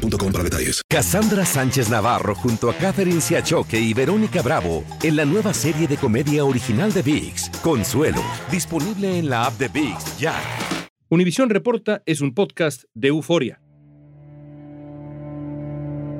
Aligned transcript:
boostmobile 0.00 0.32
para 0.32 0.44
detalles. 0.44 0.82
Cassandra 0.88 1.44
Sánchez 1.44 1.90
Navarro 1.90 2.34
junto 2.34 2.70
a 2.70 2.74
Catherine 2.74 3.20
Siachoque 3.20 3.78
y 3.78 3.94
Verónica 3.94 4.42
Bravo 4.42 4.84
en 5.02 5.16
la 5.16 5.24
nueva 5.24 5.54
serie 5.54 5.86
de 5.86 5.96
comedia 5.96 6.44
original 6.44 6.92
de 6.92 7.02
VIX, 7.02 7.50
Consuelo, 7.62 8.22
disponible 8.50 9.18
en 9.18 9.30
la 9.30 9.46
app 9.46 9.58
de 9.58 9.68
VIX 9.68 10.18
ya. 10.18 10.34
Univisión 11.08 11.50
Reporta 11.50 12.02
es 12.06 12.20
un 12.20 12.34
podcast 12.34 12.84
de 12.94 13.08
euforia. 13.08 13.60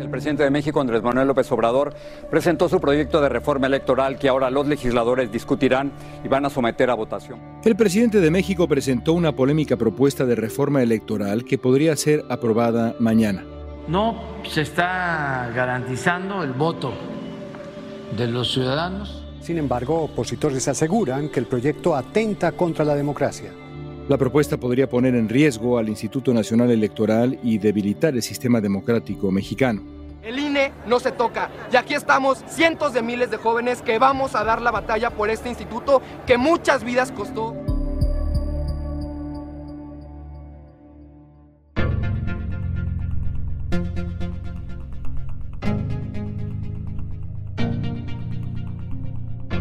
El 0.01 0.09
presidente 0.09 0.43
de 0.43 0.51
México, 0.51 0.80
Andrés 0.80 1.02
Manuel 1.02 1.29
López 1.29 1.52
Obrador, 1.52 1.95
presentó 2.30 2.69
su 2.69 2.80
proyecto 2.80 3.21
de 3.21 3.29
reforma 3.29 3.69
electoral 3.69 4.19
que 4.19 4.29
ahora 4.29 4.51
los 4.51 4.66
legisladores 4.66 5.30
discutirán 5.30 5.93
y 6.24 6.29
van 6.29 6.47
a 6.47 6.51
someter 6.51 6.91
a 6.91 6.95
votación. 6.95 7.38
El 7.65 7.77
presidente 7.77 8.21
de 8.21 8.30
México 8.30 8.66
presentó 8.66 9.12
una 9.12 9.37
polémica 9.37 9.77
propuesta 9.77 10.24
de 10.24 10.35
reforma 10.35 10.83
electoral 10.83 11.45
que 11.45 11.59
podría 11.59 11.95
ser 11.95 12.24
aprobada 12.29 12.97
mañana 12.99 13.45
no 13.91 14.15
se 14.49 14.62
está 14.62 15.51
garantizando 15.55 16.45
el 16.45 16.53
voto 16.53 16.93
de 18.16 18.29
los 18.29 18.52
ciudadanos. 18.52 19.24
Sin 19.41 19.59
embargo, 19.59 20.02
opositores 20.02 20.69
aseguran 20.69 21.29
que 21.29 21.41
el 21.41 21.47
proyecto 21.47 21.97
atenta 21.97 22.52
contra 22.52 22.85
la 22.85 22.95
democracia. 22.95 23.51
La 24.09 24.16
propuesta 24.16 24.57
podría 24.57 24.88
poner 24.88 25.15
en 25.16 25.29
riesgo 25.29 25.77
al 25.77 25.88
Instituto 25.88 26.32
Nacional 26.32 26.71
Electoral 26.71 27.38
y 27.43 27.59
debilitar 27.59 28.15
el 28.15 28.23
sistema 28.23 28.60
democrático 28.60 29.30
mexicano. 29.32 29.82
El 30.23 30.38
INE 30.38 30.73
no 30.87 31.01
se 31.01 31.10
toca 31.10 31.51
y 31.73 31.77
aquí 31.77 31.95
estamos 31.95 32.45
cientos 32.47 32.93
de 32.93 33.02
miles 33.02 33.30
de 33.30 33.38
jóvenes 33.38 33.82
que 33.82 33.99
vamos 33.99 34.37
a 34.37 34.45
dar 34.45 34.63
la 34.63 34.71
batalla 34.71 35.10
por 35.10 35.30
este 35.30 35.49
instituto 35.49 36.01
que 36.27 36.38
muchas 36.38 36.85
vidas 36.85 37.10
costó. 37.10 37.70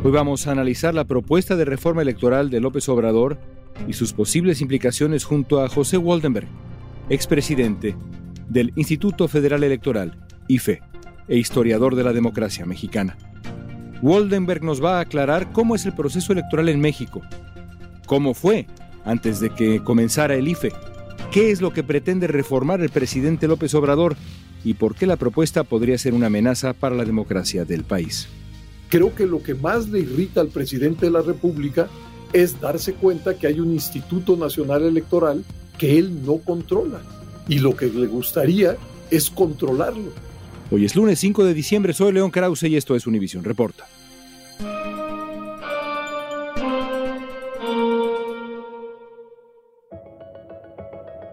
Hoy 0.10 0.16
vamos 0.16 0.48
a 0.48 0.54
analizar 0.54 0.96
la 0.96 1.06
propuesta 1.06 1.56
de 1.56 1.66
reforma 1.66 2.02
electoral 2.02 2.50
de 2.50 2.60
López 2.60 2.90
Obrador 2.90 3.38
y 3.88 3.94
sus 3.94 4.12
posibles 4.12 4.60
implicaciones 4.60 5.24
junto 5.24 5.62
a 5.62 5.70
José 5.70 6.00
Waldenberg, 6.00 6.48
expresidente 7.10 7.96
del 8.48 8.74
Instituto 8.76 9.28
Federal 9.28 9.64
Electoral, 9.64 10.18
IFE, 10.48 10.82
e 11.28 11.38
historiador 11.38 11.96
de 11.96 12.04
la 12.04 12.12
democracia 12.12 12.66
mexicana. 12.66 13.20
Waldenberg 14.02 14.64
nos 14.64 14.84
va 14.84 14.98
a 14.98 15.02
aclarar 15.02 15.52
cómo 15.52 15.76
es 15.76 15.86
el 15.86 15.94
proceso 15.94 16.34
electoral 16.34 16.70
en 16.70 16.82
México, 16.82 17.22
cómo 18.08 18.34
fue 18.34 18.66
antes 19.06 19.40
de 19.40 19.52
que 19.52 19.84
comenzara 19.84 20.34
el 20.34 20.48
IFE, 20.48 20.72
qué 21.30 21.52
es 21.52 21.62
lo 21.62 21.72
que 21.72 21.84
pretende 21.84 22.26
reformar 22.26 22.82
el 22.82 22.90
presidente 22.90 23.48
López 23.48 23.76
Obrador 23.76 24.16
y 24.64 24.74
por 24.74 24.96
qué 24.96 25.06
la 25.06 25.18
propuesta 25.18 25.64
podría 25.64 26.00
ser 26.00 26.16
una 26.16 26.26
amenaza 26.26 26.74
para 26.74 26.96
la 26.96 27.06
democracia 27.06 27.64
del 27.64 27.84
país. 27.84 28.28
Creo 28.90 29.14
que 29.14 29.28
lo 29.28 29.44
que 29.44 29.54
más 29.54 29.88
le 29.88 30.00
irrita 30.00 30.42
al 30.42 30.48
presidente 30.48 31.06
de 31.06 31.12
la 31.12 31.22
República 31.22 31.88
es 32.34 32.60
darse 32.60 32.94
cuenta 32.96 33.36
que 33.36 33.46
hay 33.46 33.60
un 33.60 33.72
Instituto 33.72 34.36
Nacional 34.36 34.84
Electoral 34.84 35.46
que 35.78 36.00
él 36.00 36.26
no 36.26 36.38
controla. 36.38 37.00
Y 37.48 37.60
lo 37.60 37.76
que 37.76 37.86
le 37.86 38.08
gustaría 38.08 38.78
es 39.12 39.30
controlarlo. 39.30 40.12
Hoy 40.72 40.86
es 40.86 40.96
lunes 40.96 41.20
5 41.20 41.44
de 41.44 41.54
diciembre, 41.54 41.94
soy 41.94 42.14
León 42.14 42.32
Krause 42.32 42.64
y 42.64 42.76
esto 42.76 42.96
es 42.96 43.06
Univisión 43.06 43.44
Reporta. 43.44 43.88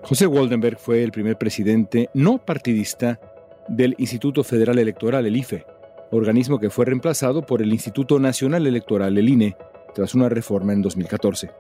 José 0.03 0.27
Waldenberg 0.27 0.79
fue 0.79 1.03
el 1.03 1.11
primer 1.11 1.37
presidente 1.37 2.11
no 2.15 2.39
partidista 2.39 3.19
del 3.69 3.95
Instituto 3.99 4.45
Federal 4.45 4.79
Electoral, 4.79 5.27
el 5.27 5.37
IFE 5.37 5.76
organismo 6.11 6.59
que 6.59 6.71
fue 6.71 6.85
reemplazado 6.85 7.45
por 7.45 7.63
el 7.63 7.73
Instituto 7.73 8.19
Nacional 8.19 8.67
Electoral, 8.67 9.19
el 9.19 9.29
INE, 9.29 9.57
tras 9.95 10.15
una 10.15 10.29
reforma 10.29 10.73
en 10.73 10.83
2014. 10.83 11.51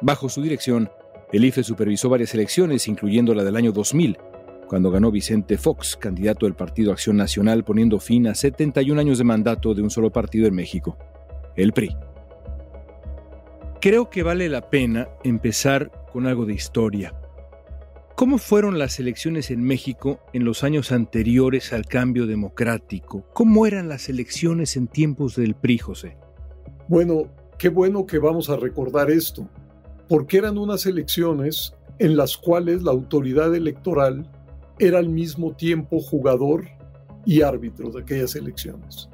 Bajo 0.00 0.28
su 0.28 0.42
dirección, 0.42 0.90
el 1.32 1.44
IFE 1.44 1.64
supervisó 1.64 2.08
varias 2.08 2.34
elecciones, 2.34 2.88
incluyendo 2.88 3.34
la 3.34 3.44
del 3.44 3.56
año 3.56 3.72
2000, 3.72 4.18
cuando 4.68 4.90
ganó 4.90 5.10
Vicente 5.10 5.58
Fox, 5.58 5.96
candidato 5.96 6.46
del 6.46 6.54
Partido 6.54 6.92
Acción 6.92 7.16
Nacional, 7.16 7.64
poniendo 7.64 7.98
fin 8.00 8.26
a 8.26 8.34
71 8.34 9.00
años 9.00 9.18
de 9.18 9.24
mandato 9.24 9.74
de 9.74 9.82
un 9.82 9.90
solo 9.90 10.10
partido 10.10 10.46
en 10.46 10.54
México, 10.54 10.96
el 11.56 11.72
PRI. 11.72 11.96
Creo 13.80 14.08
que 14.08 14.22
vale 14.22 14.48
la 14.48 14.70
pena 14.70 15.08
empezar 15.24 15.90
con 16.12 16.26
algo 16.26 16.46
de 16.46 16.54
historia. 16.54 17.12
¿Cómo 18.16 18.38
fueron 18.38 18.78
las 18.78 19.00
elecciones 19.00 19.50
en 19.50 19.60
México 19.64 20.20
en 20.32 20.44
los 20.44 20.62
años 20.62 20.92
anteriores 20.92 21.72
al 21.72 21.86
cambio 21.86 22.28
democrático? 22.28 23.26
¿Cómo 23.34 23.66
eran 23.66 23.88
las 23.88 24.08
elecciones 24.08 24.76
en 24.76 24.86
tiempos 24.86 25.34
del 25.34 25.56
PRI, 25.56 25.78
José? 25.78 26.16
Bueno, 26.86 27.24
qué 27.58 27.70
bueno 27.70 28.06
que 28.06 28.20
vamos 28.20 28.50
a 28.50 28.56
recordar 28.56 29.10
esto, 29.10 29.48
porque 30.08 30.38
eran 30.38 30.58
unas 30.58 30.86
elecciones 30.86 31.74
en 31.98 32.16
las 32.16 32.36
cuales 32.36 32.84
la 32.84 32.92
autoridad 32.92 33.52
electoral 33.52 34.30
era 34.78 35.00
al 35.00 35.08
mismo 35.08 35.56
tiempo 35.56 35.98
jugador 35.98 36.66
y 37.26 37.42
árbitro 37.42 37.90
de 37.90 38.02
aquellas 38.02 38.36
elecciones. 38.36 39.08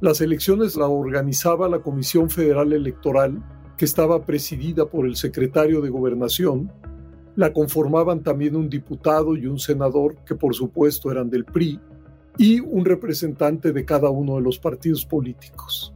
Las 0.00 0.22
elecciones 0.22 0.74
la 0.74 0.86
organizaba 0.86 1.68
la 1.68 1.80
Comisión 1.80 2.30
Federal 2.30 2.72
Electoral, 2.72 3.44
que 3.76 3.84
estaba 3.84 4.24
presidida 4.24 4.86
por 4.86 5.04
el 5.04 5.16
secretario 5.16 5.82
de 5.82 5.90
Gobernación, 5.90 6.72
la 7.36 7.52
conformaban 7.52 8.22
también 8.22 8.56
un 8.56 8.68
diputado 8.68 9.36
y 9.36 9.46
un 9.46 9.58
senador, 9.58 10.16
que 10.26 10.34
por 10.34 10.54
supuesto 10.54 11.10
eran 11.10 11.30
del 11.30 11.44
PRI, 11.44 11.80
y 12.38 12.60
un 12.60 12.84
representante 12.84 13.72
de 13.72 13.84
cada 13.84 14.10
uno 14.10 14.36
de 14.36 14.42
los 14.42 14.58
partidos 14.58 15.04
políticos. 15.04 15.92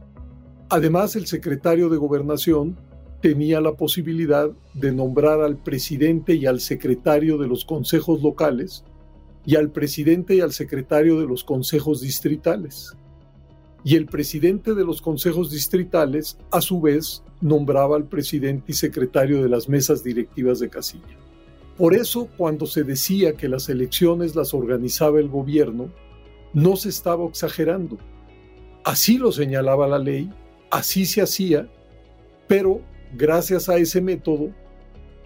Además, 0.69 1.15
el 1.15 1.27
secretario 1.27 1.89
de 1.89 1.97
gobernación 1.97 2.77
tenía 3.21 3.61
la 3.61 3.73
posibilidad 3.73 4.49
de 4.73 4.91
nombrar 4.91 5.41
al 5.41 5.57
presidente 5.57 6.35
y 6.35 6.45
al 6.45 6.59
secretario 6.59 7.37
de 7.37 7.47
los 7.47 7.65
consejos 7.65 8.21
locales 8.21 8.83
y 9.45 9.55
al 9.55 9.71
presidente 9.71 10.35
y 10.35 10.41
al 10.41 10.51
secretario 10.51 11.19
de 11.19 11.25
los 11.25 11.43
consejos 11.43 12.01
distritales. 12.01 12.95
Y 13.83 13.95
el 13.95 14.05
presidente 14.05 14.75
de 14.75 14.83
los 14.83 15.01
consejos 15.01 15.49
distritales, 15.49 16.37
a 16.51 16.61
su 16.61 16.81
vez, 16.81 17.23
nombraba 17.39 17.95
al 17.95 18.05
presidente 18.05 18.71
y 18.71 18.75
secretario 18.75 19.41
de 19.41 19.49
las 19.49 19.69
mesas 19.69 20.03
directivas 20.03 20.59
de 20.59 20.69
casilla. 20.69 21.26
Por 21.77 21.93
eso, 21.93 22.27
cuando 22.37 22.65
se 22.65 22.83
decía 22.83 23.33
que 23.33 23.47
las 23.47 23.69
elecciones 23.69 24.35
las 24.35 24.53
organizaba 24.53 25.19
el 25.19 25.29
gobierno, 25.29 25.91
no 26.53 26.75
se 26.75 26.89
estaba 26.89 27.25
exagerando. 27.25 27.97
Así 28.83 29.17
lo 29.17 29.31
señalaba 29.31 29.87
la 29.87 29.99
ley, 29.99 30.29
así 30.71 31.05
se 31.05 31.21
hacía, 31.21 31.69
pero 32.47 32.81
gracias 33.15 33.69
a 33.69 33.77
ese 33.77 34.01
método, 34.01 34.49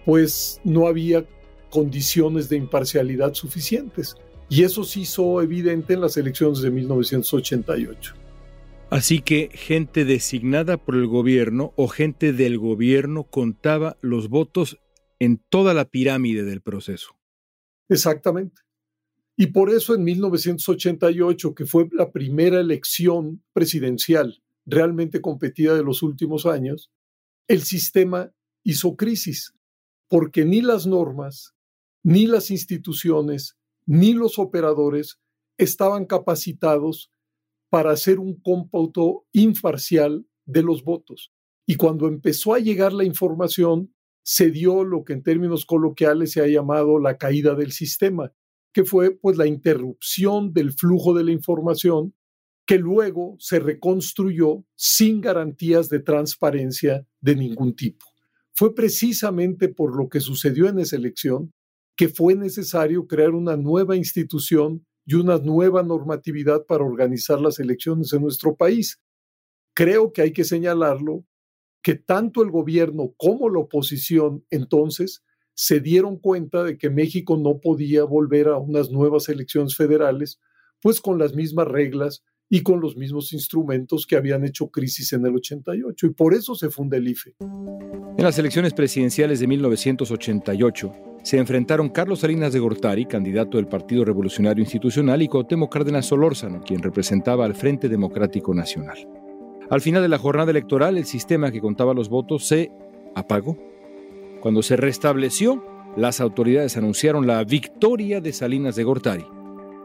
pues 0.04 0.60
no 0.62 0.86
había 0.86 1.24
condiciones 1.70 2.48
de 2.48 2.56
imparcialidad 2.56 3.32
suficientes. 3.32 4.16
Y 4.50 4.64
eso 4.64 4.84
se 4.84 5.00
hizo 5.00 5.40
evidente 5.40 5.94
en 5.94 6.02
las 6.02 6.18
elecciones 6.18 6.60
de 6.60 6.70
1988. 6.70 8.14
Así 8.90 9.20
que 9.20 9.48
gente 9.54 10.04
designada 10.04 10.76
por 10.76 10.96
el 10.96 11.06
gobierno 11.06 11.72
o 11.76 11.88
gente 11.88 12.34
del 12.34 12.58
gobierno 12.58 13.24
contaba 13.24 13.96
los 14.02 14.28
votos 14.28 14.81
en 15.22 15.36
toda 15.36 15.72
la 15.72 15.84
pirámide 15.84 16.42
del 16.42 16.62
proceso. 16.62 17.16
Exactamente. 17.88 18.62
Y 19.36 19.46
por 19.46 19.70
eso 19.70 19.94
en 19.94 20.02
1988, 20.02 21.54
que 21.54 21.64
fue 21.64 21.88
la 21.92 22.10
primera 22.10 22.58
elección 22.58 23.40
presidencial 23.52 24.42
realmente 24.66 25.20
competida 25.20 25.76
de 25.76 25.84
los 25.84 26.02
últimos 26.02 26.44
años, 26.44 26.90
el 27.46 27.62
sistema 27.62 28.32
hizo 28.64 28.96
crisis, 28.96 29.54
porque 30.08 30.44
ni 30.44 30.60
las 30.60 30.88
normas, 30.88 31.54
ni 32.02 32.26
las 32.26 32.50
instituciones, 32.50 33.56
ni 33.86 34.14
los 34.14 34.40
operadores 34.40 35.20
estaban 35.56 36.04
capacitados 36.04 37.12
para 37.68 37.92
hacer 37.92 38.18
un 38.18 38.40
cómputo 38.40 39.24
imparcial 39.30 40.26
de 40.46 40.64
los 40.64 40.82
votos. 40.82 41.32
Y 41.64 41.76
cuando 41.76 42.08
empezó 42.08 42.54
a 42.54 42.58
llegar 42.58 42.92
la 42.92 43.04
información, 43.04 43.94
se 44.22 44.50
dio 44.50 44.84
lo 44.84 45.04
que 45.04 45.12
en 45.14 45.22
términos 45.22 45.66
coloquiales 45.66 46.32
se 46.32 46.40
ha 46.40 46.46
llamado 46.46 46.98
la 46.98 47.18
caída 47.18 47.54
del 47.54 47.72
sistema. 47.72 48.32
que 48.74 48.84
fue 48.84 49.10
pues 49.10 49.36
la 49.36 49.46
interrupción 49.46 50.54
del 50.54 50.72
flujo 50.72 51.12
de 51.12 51.24
la 51.24 51.30
información 51.30 52.14
que 52.66 52.78
luego 52.78 53.36
se 53.38 53.58
reconstruyó 53.58 54.64
sin 54.76 55.20
garantías 55.20 55.90
de 55.90 56.00
transparencia 56.00 57.06
de 57.20 57.36
ningún 57.36 57.76
tipo. 57.76 58.06
Fue 58.54 58.74
precisamente 58.74 59.68
por 59.68 59.94
lo 59.94 60.08
que 60.08 60.20
sucedió 60.20 60.68
en 60.68 60.78
esa 60.78 60.96
elección 60.96 61.52
que 61.96 62.08
fue 62.08 62.34
necesario 62.34 63.06
crear 63.06 63.32
una 63.32 63.56
nueva 63.56 63.96
institución 63.96 64.86
y 65.04 65.14
una 65.14 65.38
nueva 65.38 65.82
normatividad 65.82 66.64
para 66.64 66.84
organizar 66.84 67.40
las 67.40 67.58
elecciones 67.58 68.12
en 68.12 68.22
nuestro 68.22 68.56
país. 68.56 69.00
Creo 69.74 70.12
que 70.12 70.22
hay 70.22 70.32
que 70.32 70.44
señalarlo 70.44 71.24
que 71.82 71.94
tanto 71.94 72.42
el 72.42 72.50
gobierno 72.50 73.12
como 73.16 73.48
la 73.48 73.58
oposición 73.58 74.44
entonces 74.50 75.24
se 75.54 75.80
dieron 75.80 76.16
cuenta 76.18 76.62
de 76.62 76.78
que 76.78 76.90
México 76.90 77.36
no 77.36 77.60
podía 77.60 78.04
volver 78.04 78.48
a 78.48 78.56
unas 78.56 78.90
nuevas 78.90 79.28
elecciones 79.28 79.76
federales, 79.76 80.40
pues 80.80 81.00
con 81.00 81.18
las 81.18 81.34
mismas 81.34 81.68
reglas 81.68 82.24
y 82.48 82.62
con 82.62 82.80
los 82.80 82.96
mismos 82.96 83.32
instrumentos 83.32 84.06
que 84.06 84.16
habían 84.16 84.44
hecho 84.44 84.68
crisis 84.68 85.12
en 85.12 85.24
el 85.24 85.36
88, 85.36 86.06
y 86.06 86.10
por 86.10 86.34
eso 86.34 86.54
se 86.54 86.68
funda 86.68 86.98
el 86.98 87.08
IFE. 87.08 87.34
En 87.40 88.24
las 88.24 88.38
elecciones 88.38 88.74
presidenciales 88.74 89.40
de 89.40 89.46
1988, 89.46 90.92
se 91.22 91.38
enfrentaron 91.38 91.88
Carlos 91.88 92.20
Salinas 92.20 92.52
de 92.52 92.58
Gortari, 92.58 93.06
candidato 93.06 93.56
del 93.56 93.68
Partido 93.68 94.04
Revolucionario 94.04 94.62
Institucional, 94.62 95.22
y 95.22 95.28
Cuauhtémoc 95.28 95.72
Cárdenas 95.72 96.06
Solórzano, 96.06 96.60
quien 96.62 96.82
representaba 96.82 97.46
al 97.46 97.54
Frente 97.54 97.88
Democrático 97.88 98.52
Nacional. 98.52 98.98
Al 99.70 99.80
final 99.80 100.02
de 100.02 100.08
la 100.08 100.18
jornada 100.18 100.50
electoral, 100.50 100.98
el 100.98 101.06
sistema 101.06 101.50
que 101.50 101.60
contaba 101.60 101.94
los 101.94 102.08
votos 102.08 102.46
se 102.46 102.70
apagó. 103.14 103.56
Cuando 104.40 104.62
se 104.62 104.76
restableció, 104.76 105.64
las 105.96 106.20
autoridades 106.20 106.76
anunciaron 106.76 107.26
la 107.26 107.44
victoria 107.44 108.20
de 108.20 108.32
Salinas 108.32 108.76
de 108.76 108.84
Gortari. 108.84 109.26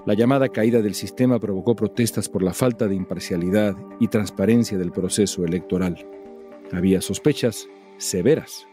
La 0.05 0.13
llamada 0.13 0.49
caída 0.49 0.81
del 0.81 0.95
sistema 0.95 1.37
provocó 1.37 1.75
protestas 1.75 2.29
por 2.29 2.41
la 2.41 2.53
falta 2.53 2.87
de 2.87 2.95
imparcialidad 2.95 3.75
y 3.99 4.07
transparencia 4.07 4.77
del 4.77 4.91
proceso 4.91 5.43
electoral. 5.43 6.07
Había 6.71 7.01
sospechas 7.01 7.67
severas 7.97 8.65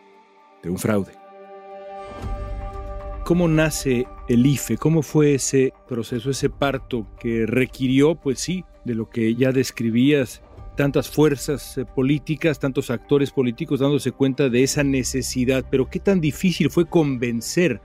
de 0.62 0.70
un 0.70 0.78
fraude. 0.78 1.12
¿Cómo 3.24 3.48
nace 3.48 4.06
el 4.28 4.46
IFE? 4.46 4.76
¿Cómo 4.76 5.02
fue 5.02 5.34
ese 5.34 5.72
proceso, 5.88 6.30
ese 6.30 6.50
parto 6.50 7.06
que 7.18 7.46
requirió, 7.46 8.14
pues 8.16 8.38
sí, 8.38 8.64
de 8.84 8.94
lo 8.94 9.08
que 9.08 9.34
ya 9.34 9.50
describías, 9.50 10.42
tantas 10.76 11.08
fuerzas 11.08 11.78
eh, 11.78 11.84
políticas, 11.84 12.58
tantos 12.58 12.90
actores 12.90 13.30
políticos 13.30 13.80
dándose 13.80 14.12
cuenta 14.12 14.48
de 14.48 14.62
esa 14.62 14.84
necesidad? 14.84 15.64
Pero 15.70 15.88
qué 15.88 16.00
tan 16.00 16.20
difícil 16.20 16.70
fue 16.70 16.86
convencer 16.86 17.80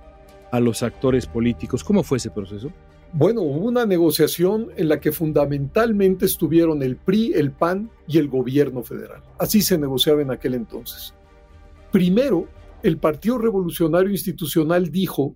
a 0.51 0.59
los 0.59 0.83
actores 0.83 1.25
políticos. 1.25 1.83
¿Cómo 1.83 2.03
fue 2.03 2.17
ese 2.17 2.31
proceso? 2.31 2.71
Bueno, 3.11 3.41
hubo 3.41 3.67
una 3.67 3.85
negociación 3.85 4.69
en 4.75 4.87
la 4.87 4.99
que 4.99 5.11
fundamentalmente 5.11 6.25
estuvieron 6.25 6.83
el 6.83 6.95
PRI, 6.95 7.33
el 7.33 7.51
PAN 7.51 7.89
y 8.07 8.19
el 8.19 8.27
gobierno 8.27 8.83
federal. 8.83 9.23
Así 9.39 9.61
se 9.61 9.79
negociaba 9.79 10.21
en 10.21 10.29
aquel 10.29 10.53
entonces. 10.53 11.15
Primero, 11.91 12.47
el 12.83 12.97
Partido 12.97 13.39
Revolucionario 13.39 14.11
Institucional 14.11 14.91
dijo 14.91 15.35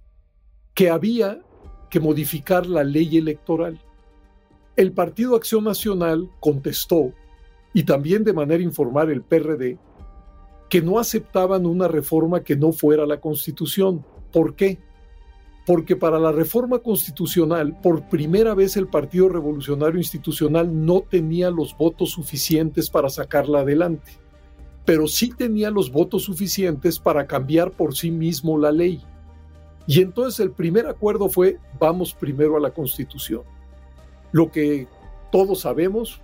que 0.76 0.90
había 0.92 1.42
que 1.90 2.00
modificar 2.00 2.68
la 2.68 2.84
ley 2.84 3.18
electoral. 3.18 3.80
El 4.76 4.92
Partido 4.92 5.36
Acción 5.36 5.64
Nacional 5.64 6.30
contestó, 6.40 7.14
y 7.74 7.84
también 7.84 8.24
de 8.24 8.34
manera 8.34 8.64
informal 8.64 9.10
el 9.10 9.22
PRD, 9.22 9.78
que 10.70 10.82
no 10.82 11.00
aceptaban 11.00 11.66
una 11.66 11.88
reforma 11.88 12.44
que 12.44 12.56
no 12.56 12.72
fuera 12.72 13.06
la 13.06 13.20
Constitución. 13.20 14.06
¿Por 14.32 14.56
qué? 14.56 14.80
Porque 15.66 15.96
para 15.96 16.20
la 16.20 16.32
reforma 16.32 16.80
constitucional, 16.80 17.80
por 17.82 18.10
primera 18.10 18.54
vez 18.54 18.76
el 18.76 18.88
Partido 18.88 19.30
Revolucionario 19.30 19.98
Institucional 19.98 20.86
no 20.86 21.02
tenía 21.02 21.50
los 21.50 21.78
votos 21.78 22.12
suficientes 22.12 22.90
para 22.90 23.10
sacarla 23.10 23.60
adelante 23.60 24.24
pero 24.86 25.08
sí 25.08 25.32
tenía 25.36 25.72
los 25.72 25.92
votos 25.92 26.24
suficientes 26.24 27.00
para 27.00 27.26
cambiar 27.26 27.72
por 27.72 27.96
sí 27.96 28.12
mismo 28.12 28.58
la 28.58 28.72
ley. 28.72 29.02
Y 29.88 30.02
entonces 30.02 30.40
el 30.40 30.52
primer 30.52 30.88
acuerdo 30.88 31.30
fue, 31.30 31.58
vamos 31.80 32.14
primero 32.14 32.58
a 32.58 32.60
la 32.60 32.72
Constitución. 32.72 33.44
Lo 34.32 34.52
que 34.52 34.88
todos 35.32 35.62
sabemos, 35.62 36.22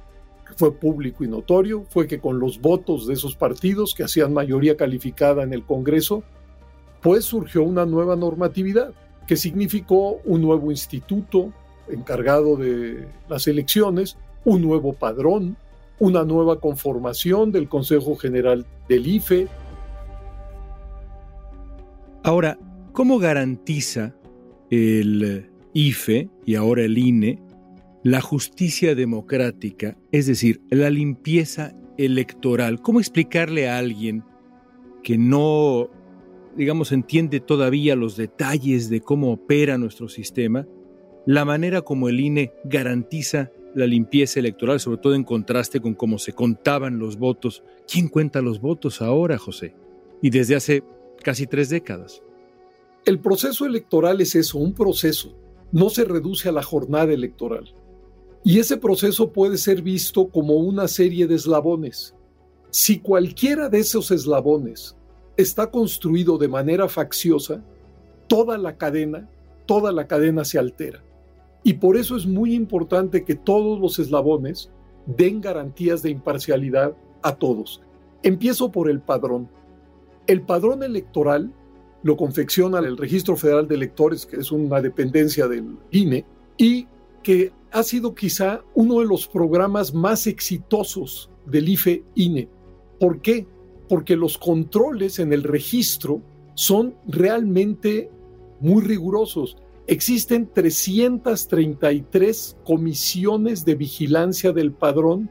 fue 0.55 0.73
público 0.73 1.23
y 1.23 1.27
notorio, 1.27 1.85
fue 1.89 2.07
que 2.07 2.19
con 2.19 2.39
los 2.39 2.59
votos 2.59 3.07
de 3.07 3.13
esos 3.13 3.35
partidos 3.35 3.93
que 3.93 4.03
hacían 4.03 4.33
mayoría 4.33 4.75
calificada 4.75 5.43
en 5.43 5.53
el 5.53 5.63
Congreso, 5.63 6.23
pues 7.01 7.25
surgió 7.25 7.63
una 7.63 7.85
nueva 7.85 8.15
normatividad 8.15 8.93
que 9.27 9.37
significó 9.37 10.19
un 10.25 10.41
nuevo 10.41 10.71
instituto 10.71 11.53
encargado 11.87 12.55
de 12.55 13.07
las 13.29 13.47
elecciones, 13.47 14.17
un 14.45 14.61
nuevo 14.61 14.93
padrón, 14.93 15.55
una 15.99 16.23
nueva 16.23 16.59
conformación 16.59 17.51
del 17.51 17.69
Consejo 17.69 18.15
General 18.15 18.65
del 18.87 19.07
IFE. 19.07 19.47
Ahora, 22.23 22.57
¿cómo 22.91 23.19
garantiza 23.19 24.13
el 24.69 25.49
IFE 25.73 26.29
y 26.45 26.55
ahora 26.55 26.83
el 26.83 26.97
INE 26.97 27.39
la 28.03 28.21
justicia 28.21 28.95
democrática, 28.95 29.97
es 30.11 30.25
decir, 30.27 30.61
la 30.69 30.89
limpieza 30.89 31.75
electoral? 31.97 32.81
¿Cómo 32.81 32.99
explicarle 32.99 33.69
a 33.69 33.77
alguien 33.77 34.23
que 35.03 35.17
no, 35.17 35.89
digamos, 36.55 36.91
entiende 36.91 37.39
todavía 37.39 37.95
los 37.95 38.15
detalles 38.15 38.89
de 38.89 39.01
cómo 39.01 39.31
opera 39.31 39.77
nuestro 39.77 40.09
sistema, 40.09 40.67
la 41.25 41.45
manera 41.45 41.81
como 41.81 42.09
el 42.09 42.19
INE 42.19 42.53
garantiza 42.63 43.51
la 43.75 43.85
limpieza 43.85 44.39
electoral, 44.39 44.79
sobre 44.79 44.97
todo 44.97 45.15
en 45.15 45.23
contraste 45.23 45.79
con 45.79 45.93
cómo 45.93 46.17
se 46.17 46.33
contaban 46.33 46.99
los 46.99 47.17
votos. 47.17 47.63
¿Quién 47.87 48.07
cuenta 48.07 48.41
los 48.41 48.59
votos 48.59 49.01
ahora, 49.01 49.37
José? 49.37 49.75
Y 50.21 50.31
desde 50.31 50.55
hace 50.55 50.83
casi 51.23 51.47
tres 51.47 51.69
décadas. 51.69 52.21
El 53.05 53.19
proceso 53.19 53.65
electoral 53.65 54.21
es 54.21 54.35
eso, 54.35 54.57
un 54.57 54.73
proceso. 54.73 55.37
No 55.71 55.89
se 55.89 56.03
reduce 56.03 56.49
a 56.49 56.51
la 56.51 56.63
jornada 56.63 57.13
electoral. 57.13 57.73
Y 58.43 58.59
ese 58.59 58.77
proceso 58.77 59.31
puede 59.31 59.57
ser 59.57 59.81
visto 59.81 60.29
como 60.29 60.55
una 60.55 60.87
serie 60.87 61.27
de 61.27 61.35
eslabones. 61.35 62.15
Si 62.69 62.99
cualquiera 62.99 63.69
de 63.69 63.79
esos 63.79 64.11
eslabones 64.11 64.95
está 65.35 65.69
construido 65.69 66.37
de 66.37 66.47
manera 66.47 66.87
facciosa, 66.87 67.63
toda 68.27 68.57
la 68.57 68.77
cadena, 68.77 69.29
toda 69.65 69.91
la 69.91 70.07
cadena 70.07 70.45
se 70.45 70.59
altera. 70.59 71.03
Y 71.63 71.73
por 71.73 71.97
eso 71.97 72.15
es 72.15 72.25
muy 72.25 72.53
importante 72.53 73.25
que 73.25 73.35
todos 73.35 73.79
los 73.79 73.99
eslabones 73.99 74.69
den 75.05 75.41
garantías 75.41 76.01
de 76.01 76.11
imparcialidad 76.11 76.95
a 77.21 77.35
todos. 77.35 77.81
Empiezo 78.23 78.71
por 78.71 78.89
el 78.89 79.01
padrón. 79.01 79.49
El 80.27 80.41
padrón 80.41 80.83
electoral 80.83 81.51
lo 82.03 82.15
confecciona 82.15 82.79
el 82.79 82.97
Registro 82.97 83.35
Federal 83.35 83.67
de 83.67 83.75
Electores, 83.75 84.25
que 84.25 84.37
es 84.37 84.51
una 84.51 84.81
dependencia 84.81 85.47
del 85.47 85.77
INE, 85.91 86.25
y 86.57 86.87
que 87.21 87.51
ha 87.71 87.83
sido 87.83 88.15
quizá 88.15 88.63
uno 88.73 88.99
de 88.99 89.05
los 89.05 89.27
programas 89.27 89.93
más 89.93 90.25
exitosos 90.27 91.29
del 91.45 91.69
IFE-INE. 91.69 92.49
¿Por 92.99 93.21
qué? 93.21 93.47
Porque 93.87 94.15
los 94.15 94.37
controles 94.37 95.19
en 95.19 95.33
el 95.33 95.43
registro 95.43 96.21
son 96.55 96.95
realmente 97.07 98.09
muy 98.59 98.83
rigurosos. 98.83 99.57
Existen 99.87 100.51
333 100.53 102.57
comisiones 102.63 103.65
de 103.65 103.75
vigilancia 103.75 104.51
del 104.51 104.73
padrón 104.73 105.29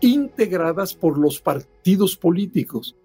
integradas 0.00 0.94
por 0.94 1.18
los 1.18 1.40
partidos 1.40 2.16
políticos. 2.16 2.96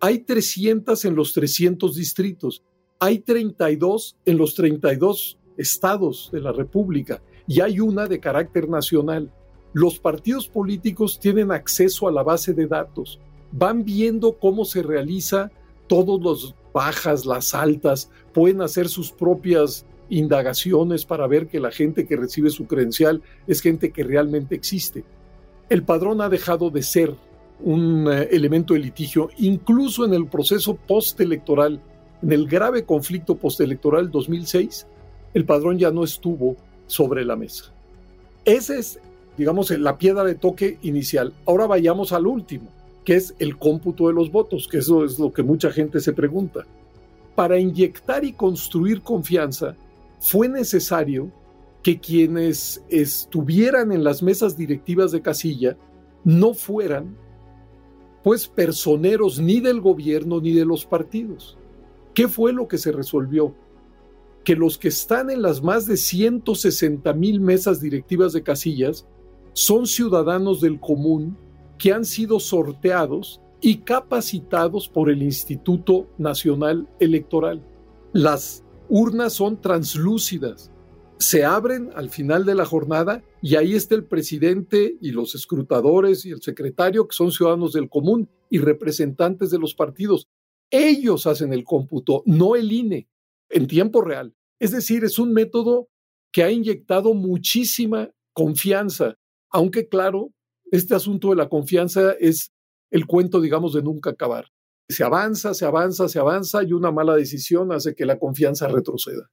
Hay 0.00 0.20
300 0.20 1.04
en 1.04 1.14
los 1.14 1.32
300 1.32 1.94
distritos, 1.94 2.62
hay 2.98 3.20
32 3.20 4.16
en 4.24 4.36
los 4.36 4.54
32 4.54 5.38
estados 5.56 6.30
de 6.32 6.40
la 6.40 6.52
República 6.52 7.22
y 7.50 7.62
hay 7.62 7.80
una 7.80 8.06
de 8.06 8.20
carácter 8.20 8.68
nacional. 8.68 9.28
Los 9.72 9.98
partidos 9.98 10.46
políticos 10.46 11.18
tienen 11.18 11.50
acceso 11.50 12.06
a 12.06 12.12
la 12.12 12.22
base 12.22 12.54
de 12.54 12.68
datos, 12.68 13.18
van 13.50 13.84
viendo 13.84 14.38
cómo 14.38 14.64
se 14.64 14.84
realiza 14.84 15.50
todos 15.88 16.22
los 16.22 16.54
bajas, 16.72 17.26
las 17.26 17.52
altas, 17.52 18.08
pueden 18.32 18.62
hacer 18.62 18.88
sus 18.88 19.10
propias 19.10 19.84
indagaciones 20.08 21.04
para 21.04 21.26
ver 21.26 21.48
que 21.48 21.58
la 21.58 21.72
gente 21.72 22.06
que 22.06 22.14
recibe 22.14 22.50
su 22.50 22.68
credencial 22.68 23.20
es 23.48 23.60
gente 23.60 23.90
que 23.90 24.04
realmente 24.04 24.54
existe. 24.54 25.02
El 25.68 25.82
padrón 25.82 26.20
ha 26.20 26.28
dejado 26.28 26.70
de 26.70 26.84
ser 26.84 27.16
un 27.58 28.06
eh, 28.12 28.28
elemento 28.30 28.74
de 28.74 28.80
litigio, 28.80 29.28
incluso 29.38 30.04
en 30.04 30.14
el 30.14 30.28
proceso 30.28 30.76
postelectoral, 30.76 31.82
en 32.22 32.30
el 32.30 32.46
grave 32.46 32.84
conflicto 32.84 33.34
postelectoral 33.34 34.08
2006, 34.08 34.86
el 35.34 35.44
padrón 35.44 35.80
ya 35.80 35.90
no 35.90 36.04
estuvo 36.04 36.56
sobre 36.90 37.24
la 37.24 37.36
mesa. 37.36 37.72
Esa 38.44 38.76
es, 38.76 38.98
digamos, 39.36 39.70
la 39.70 39.96
piedra 39.96 40.24
de 40.24 40.34
toque 40.34 40.78
inicial. 40.82 41.32
Ahora 41.46 41.66
vayamos 41.66 42.12
al 42.12 42.26
último, 42.26 42.68
que 43.04 43.16
es 43.16 43.34
el 43.38 43.56
cómputo 43.56 44.08
de 44.08 44.14
los 44.14 44.30
votos, 44.32 44.66
que 44.68 44.78
eso 44.78 45.04
es 45.04 45.18
lo 45.18 45.32
que 45.32 45.42
mucha 45.42 45.70
gente 45.70 46.00
se 46.00 46.12
pregunta. 46.12 46.66
Para 47.36 47.58
inyectar 47.58 48.24
y 48.24 48.32
construir 48.32 49.02
confianza, 49.02 49.76
fue 50.20 50.48
necesario 50.48 51.30
que 51.82 51.98
quienes 51.98 52.82
estuvieran 52.88 53.92
en 53.92 54.04
las 54.04 54.22
mesas 54.22 54.56
directivas 54.56 55.12
de 55.12 55.22
casilla 55.22 55.76
no 56.24 56.52
fueran 56.52 57.16
pues 58.22 58.46
personeros 58.48 59.38
ni 59.38 59.60
del 59.60 59.80
gobierno 59.80 60.40
ni 60.40 60.52
de 60.52 60.66
los 60.66 60.84
partidos. 60.84 61.56
¿Qué 62.12 62.28
fue 62.28 62.52
lo 62.52 62.68
que 62.68 62.76
se 62.76 62.92
resolvió? 62.92 63.54
Que 64.44 64.56
los 64.56 64.78
que 64.78 64.88
están 64.88 65.30
en 65.30 65.42
las 65.42 65.62
más 65.62 65.86
de 65.86 65.96
160 65.96 67.12
mil 67.12 67.40
mesas 67.40 67.80
directivas 67.80 68.32
de 68.32 68.42
casillas 68.42 69.06
son 69.52 69.86
ciudadanos 69.86 70.60
del 70.60 70.80
común 70.80 71.36
que 71.78 71.92
han 71.92 72.04
sido 72.04 72.40
sorteados 72.40 73.40
y 73.60 73.78
capacitados 73.78 74.88
por 74.88 75.10
el 75.10 75.22
Instituto 75.22 76.08
Nacional 76.18 76.88
Electoral. 76.98 77.64
Las 78.12 78.64
urnas 78.88 79.34
son 79.34 79.60
translúcidas, 79.60 80.70
se 81.18 81.44
abren 81.44 81.90
al 81.94 82.10
final 82.10 82.44
de 82.46 82.54
la 82.54 82.64
jornada 82.64 83.22
y 83.42 83.56
ahí 83.56 83.74
está 83.74 83.94
el 83.94 84.04
presidente 84.04 84.96
y 85.00 85.10
los 85.10 85.34
escrutadores 85.34 86.24
y 86.24 86.30
el 86.30 86.40
secretario 86.40 87.06
que 87.06 87.14
son 87.14 87.30
ciudadanos 87.30 87.72
del 87.72 87.88
común 87.88 88.28
y 88.48 88.58
representantes 88.58 89.50
de 89.50 89.58
los 89.58 89.74
partidos. 89.74 90.28
Ellos 90.70 91.26
hacen 91.26 91.52
el 91.52 91.64
cómputo, 91.64 92.22
no 92.26 92.56
el 92.56 92.72
INE, 92.72 93.08
en 93.50 93.66
tiempo 93.66 94.00
real. 94.00 94.34
Es 94.58 94.70
decir, 94.70 95.04
es 95.04 95.18
un 95.18 95.32
método 95.32 95.88
que 96.32 96.42
ha 96.42 96.50
inyectado 96.50 97.14
muchísima 97.14 98.10
confianza, 98.32 99.16
aunque 99.50 99.88
claro, 99.88 100.32
este 100.70 100.94
asunto 100.94 101.30
de 101.30 101.36
la 101.36 101.48
confianza 101.48 102.12
es 102.20 102.52
el 102.90 103.06
cuento, 103.06 103.40
digamos, 103.40 103.74
de 103.74 103.82
nunca 103.82 104.10
acabar. 104.10 104.46
Se 104.88 105.04
avanza, 105.04 105.54
se 105.54 105.64
avanza, 105.64 106.08
se 106.08 106.18
avanza 106.18 106.62
y 106.62 106.72
una 106.72 106.90
mala 106.90 107.14
decisión 107.14 107.72
hace 107.72 107.94
que 107.94 108.06
la 108.06 108.18
confianza 108.18 108.68
retroceda. 108.68 109.30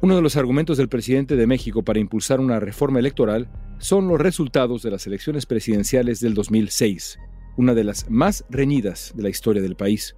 Uno 0.00 0.14
de 0.14 0.22
los 0.22 0.36
argumentos 0.36 0.78
del 0.78 0.88
presidente 0.88 1.34
de 1.34 1.46
México 1.48 1.82
para 1.82 1.98
impulsar 1.98 2.38
una 2.38 2.60
reforma 2.60 3.00
electoral 3.00 3.50
son 3.78 4.06
los 4.06 4.20
resultados 4.20 4.82
de 4.82 4.92
las 4.92 5.06
elecciones 5.08 5.44
presidenciales 5.44 6.20
del 6.20 6.34
2006, 6.34 7.18
una 7.56 7.74
de 7.74 7.84
las 7.84 8.08
más 8.08 8.44
reñidas 8.48 9.12
de 9.16 9.24
la 9.24 9.28
historia 9.28 9.60
del 9.60 9.74
país. 9.74 10.16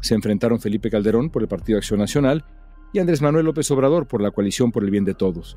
Se 0.00 0.14
enfrentaron 0.14 0.60
Felipe 0.60 0.90
Calderón 0.90 1.30
por 1.30 1.42
el 1.42 1.48
Partido 1.48 1.78
Acción 1.78 2.00
Nacional 2.00 2.44
y 2.92 2.98
Andrés 2.98 3.22
Manuel 3.22 3.46
López 3.46 3.70
Obrador 3.70 4.06
por 4.06 4.20
la 4.20 4.30
coalición 4.30 4.72
por 4.72 4.84
el 4.84 4.90
bien 4.90 5.04
de 5.04 5.14
todos. 5.14 5.56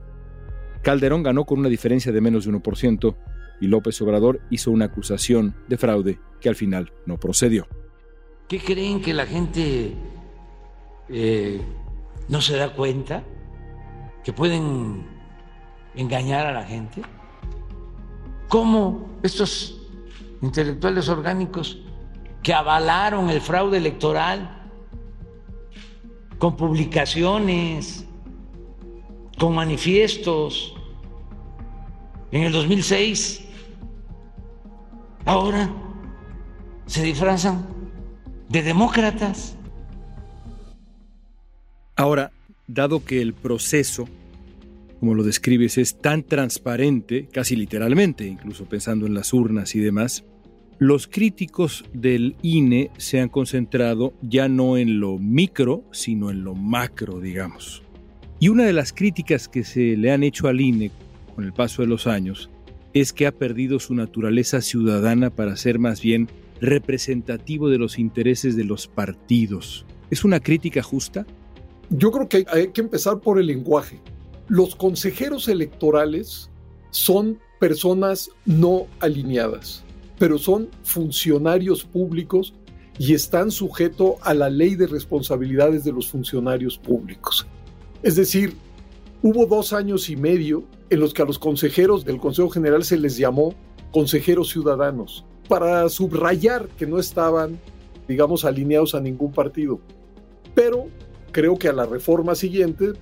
Calderón 0.81 1.24
ganó 1.24 1.46
con 1.46 1.60
una 1.60 1.69
diferencia 1.69 2.12
de 2.12 2.22
menos 2.22 2.46
de 2.46 2.51
1% 2.51 3.15
y 3.62 3.67
López 3.67 4.01
Obrador 4.01 4.41
hizo 4.50 4.72
una 4.72 4.86
acusación 4.86 5.55
de 5.67 5.77
fraude 5.77 6.19
que 6.39 6.50
al 6.50 6.55
final 6.55 6.91
no 7.05 7.17
procedió. 7.17 7.67
¿Qué 8.48 8.60
creen 8.60 9.01
que 9.01 9.13
la 9.13 9.25
gente 9.25 9.93
eh, 11.10 11.62
no 12.29 12.41
se 12.41 12.55
da 12.55 12.74
cuenta? 12.74 13.24
que 14.24 14.34
pueden 14.34 15.05
engañar 15.96 16.48
a 16.48 16.51
la 16.51 16.63
gente? 16.63 17.01
¿Cómo 18.48 19.10
estos 19.24 19.81
intelectuales 20.41 21.10
orgánicos 21.10 21.79
que 22.43 22.53
avalaron 22.53 23.29
el 23.29 23.41
fraude 23.41 23.77
electoral 23.77 24.58
con 26.38 26.55
publicaciones, 26.55 28.05
con 29.38 29.55
manifiestos 29.55 30.75
en 32.31 32.43
el 32.43 32.51
2006, 32.51 33.46
ahora 35.25 35.69
se 36.86 37.03
disfrazan 37.03 37.65
de 38.48 38.63
demócratas? 38.63 39.55
Ahora, 41.96 42.31
dado 42.67 43.03
que 43.03 43.22
el 43.22 43.34
proceso, 43.34 44.08
como 45.00 45.13
lo 45.13 45.24
describes, 45.24 45.77
es 45.77 46.00
tan 46.00 46.24
transparente, 46.24 47.27
casi 47.31 47.55
literalmente, 47.55 48.25
incluso 48.25 48.65
pensando 48.65 49.05
en 49.05 49.13
las 49.13 49.34
urnas 49.34 49.75
y 49.75 49.79
demás, 49.79 50.24
los 50.79 51.07
críticos 51.07 51.83
del 51.91 52.38
INE 52.41 52.89
se 52.98 53.19
han 53.19 53.27
concentrado 53.27 54.13
ya 54.21 54.48
no 54.48 54.77
en 54.77 55.01
lo 55.01 55.17
micro, 55.17 55.83
sino 55.91 56.31
en 56.31 56.45
lo 56.45 56.55
macro, 56.55 57.19
digamos. 57.19 57.83
Y 58.39 58.48
una 58.48 58.63
de 58.63 58.71
las 58.71 58.93
críticas 58.93 59.50
que 59.50 59.65
se 59.65 59.98
le 59.98 60.12
han 60.12 60.24
hecho 60.24 60.48
al 60.48 60.62
INE 60.62 60.91
con 61.36 61.43
el 61.43 61.51
paso 61.51 61.81
de 61.81 61.89
los 61.89 62.07
años 62.07 62.50
es 62.93 63.12
que 63.12 63.27
ha 63.27 63.33
perdido 63.33 63.79
su 63.79 63.93
naturaleza 63.93 64.62
ciudadana 64.62 65.29
para 65.29 65.57
ser 65.57 65.79
más 65.79 66.01
bien 66.01 66.29
representativo 66.62 67.69
de 67.69 67.77
los 67.77 68.00
intereses 68.00 68.55
de 68.55 68.63
los 68.63 68.88
partidos. 68.88 69.86
¿Es 70.09 70.24
una 70.24 70.39
crítica 70.39 70.81
justa? 70.81 71.25
Yo 71.89 72.09
creo 72.12 72.29
que 72.29 72.45
hay 72.51 72.69
que 72.69 72.81
empezar 72.81 73.19
por 73.19 73.38
el 73.38 73.48
lenguaje. 73.48 74.00
Los 74.48 74.75
consejeros 74.75 75.50
electorales 75.50 76.50
son 76.91 77.38
personas 77.59 78.31
no 78.45 78.88
alineadas, 79.01 79.83
pero 80.19 80.38
son 80.38 80.69
funcionarios 80.83 81.83
públicos 81.83 82.53
y 82.99 83.13
están 83.13 83.49
sujetos 83.49 84.15
a 84.21 84.33
la 84.33 84.49
ley 84.49 84.75
de 84.75 84.85
responsabilidades 84.85 85.85
de 85.85 85.93
los 85.93 86.09
funcionarios 86.09 86.77
públicos. 86.77 87.47
Es 88.03 88.17
decir, 88.17 88.53
hubo 89.23 89.45
dos 89.45 89.73
años 89.73 90.09
y 90.09 90.17
medio 90.17 90.65
en 90.89 90.99
los 90.99 91.13
que 91.13 91.21
a 91.21 91.25
los 91.25 91.39
consejeros 91.39 92.03
del 92.03 92.19
Consejo 92.19 92.49
General 92.49 92.83
se 92.83 92.97
les 92.97 93.17
llamó 93.17 93.55
consejeros 93.91 94.49
ciudadanos, 94.49 95.25
para 95.47 95.88
subrayar 95.89 96.67
que 96.77 96.85
no 96.85 96.99
estaban, 96.99 97.59
digamos, 98.07 98.45
alineados 98.45 98.93
a 98.93 98.99
ningún 98.99 99.31
partido. 99.31 99.79
Pero 100.53 100.88
creo 101.31 101.57
que 101.57 101.69
a 101.69 101.73
la 101.73 101.85
reforma 101.85 102.35
siguiente 102.35 102.93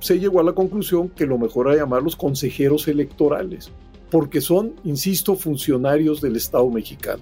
se 0.00 0.18
llegó 0.18 0.40
a 0.40 0.44
la 0.44 0.52
conclusión 0.52 1.08
que 1.08 1.26
lo 1.26 1.38
mejor 1.38 1.68
era 1.68 1.76
llamarlos 1.76 2.16
consejeros 2.16 2.88
electorales, 2.88 3.70
porque 4.14 4.40
son, 4.40 4.74
insisto, 4.84 5.34
funcionarios 5.34 6.20
del 6.20 6.36
Estado 6.36 6.70
mexicano. 6.70 7.20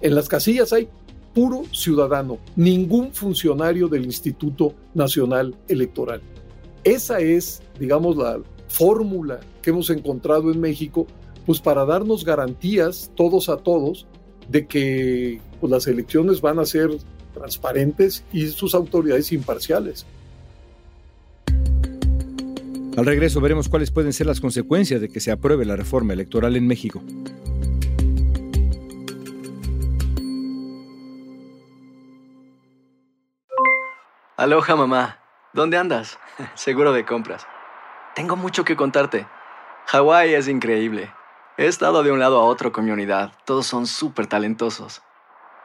En 0.00 0.14
las 0.14 0.28
casillas 0.28 0.72
hay 0.72 0.88
puro 1.34 1.64
ciudadano, 1.72 2.38
ningún 2.54 3.12
funcionario 3.12 3.88
del 3.88 4.04
Instituto 4.04 4.72
Nacional 4.94 5.56
Electoral. 5.66 6.22
Esa 6.84 7.18
es, 7.18 7.60
digamos, 7.80 8.16
la 8.16 8.38
fórmula 8.68 9.40
que 9.62 9.70
hemos 9.70 9.90
encontrado 9.90 10.52
en 10.52 10.60
México, 10.60 11.08
pues 11.44 11.58
para 11.58 11.84
darnos 11.84 12.24
garantías 12.24 13.10
todos 13.16 13.48
a 13.48 13.56
todos 13.56 14.06
de 14.48 14.68
que 14.68 15.40
pues, 15.60 15.72
las 15.72 15.88
elecciones 15.88 16.40
van 16.40 16.60
a 16.60 16.66
ser 16.66 16.90
transparentes 17.34 18.22
y 18.32 18.46
sus 18.46 18.76
autoridades 18.76 19.32
imparciales. 19.32 20.06
Al 22.98 23.06
regreso 23.06 23.40
veremos 23.40 23.68
cuáles 23.68 23.92
pueden 23.92 24.12
ser 24.12 24.26
las 24.26 24.40
consecuencias 24.40 25.00
de 25.00 25.08
que 25.08 25.20
se 25.20 25.30
apruebe 25.30 25.64
la 25.64 25.76
reforma 25.76 26.14
electoral 26.14 26.56
en 26.56 26.66
México. 26.66 27.00
Aloha 34.36 34.74
mamá, 34.74 35.20
¿dónde 35.52 35.76
andas? 35.76 36.18
Seguro 36.54 36.92
de 36.92 37.04
compras. 37.04 37.46
Tengo 38.16 38.34
mucho 38.34 38.64
que 38.64 38.74
contarte. 38.74 39.28
Hawái 39.86 40.34
es 40.34 40.48
increíble. 40.48 41.08
He 41.56 41.66
estado 41.66 42.02
de 42.02 42.10
un 42.10 42.18
lado 42.18 42.40
a 42.40 42.44
otro 42.46 42.72
con 42.72 42.84
mi 42.84 42.90
unidad. 42.90 43.30
Todos 43.44 43.66
son 43.66 43.86
súper 43.86 44.26
talentosos. 44.26 45.02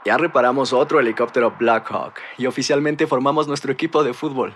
Ya 0.05 0.19
reparamos 0.19 0.71
otro 0.71 0.99
helicóptero 0.99 1.55
Blackhawk 1.57 2.13
y 2.37 2.45
oficialmente 2.45 3.07
formamos 3.07 3.47
nuestro 3.47 3.71
equipo 3.71 4.03
de 4.03 4.13
fútbol. 4.13 4.55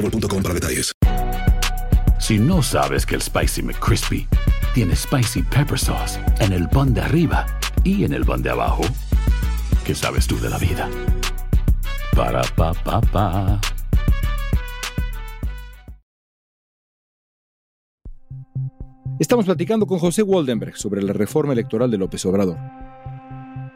para 0.00 0.54
detalles. 0.54 0.92
Si 2.18 2.38
no 2.38 2.62
sabes 2.62 3.04
que 3.04 3.16
el 3.16 3.22
Spicy 3.22 3.62
McCrispy 3.62 4.28
tiene 4.74 4.94
Spicy 4.94 5.42
Pepper 5.42 5.78
Sauce 5.78 6.20
en 6.38 6.52
el 6.52 6.68
pan 6.68 6.94
de 6.94 7.00
arriba 7.00 7.46
y 7.82 8.04
en 8.04 8.12
el 8.12 8.24
pan 8.24 8.42
de 8.42 8.50
abajo, 8.50 8.82
¿qué 9.84 9.94
sabes 9.94 10.26
tú 10.26 10.38
de 10.38 10.50
la 10.50 10.58
vida? 10.58 10.88
Para, 12.14 12.42
pa, 12.56 12.72
pa. 13.00 13.60
Estamos 19.18 19.44
platicando 19.44 19.86
con 19.86 19.98
José 19.98 20.22
Waldenberg 20.22 20.76
sobre 20.76 21.02
la 21.02 21.12
reforma 21.12 21.52
electoral 21.52 21.90
de 21.90 21.98
López 21.98 22.24
Obrador. 22.24 22.79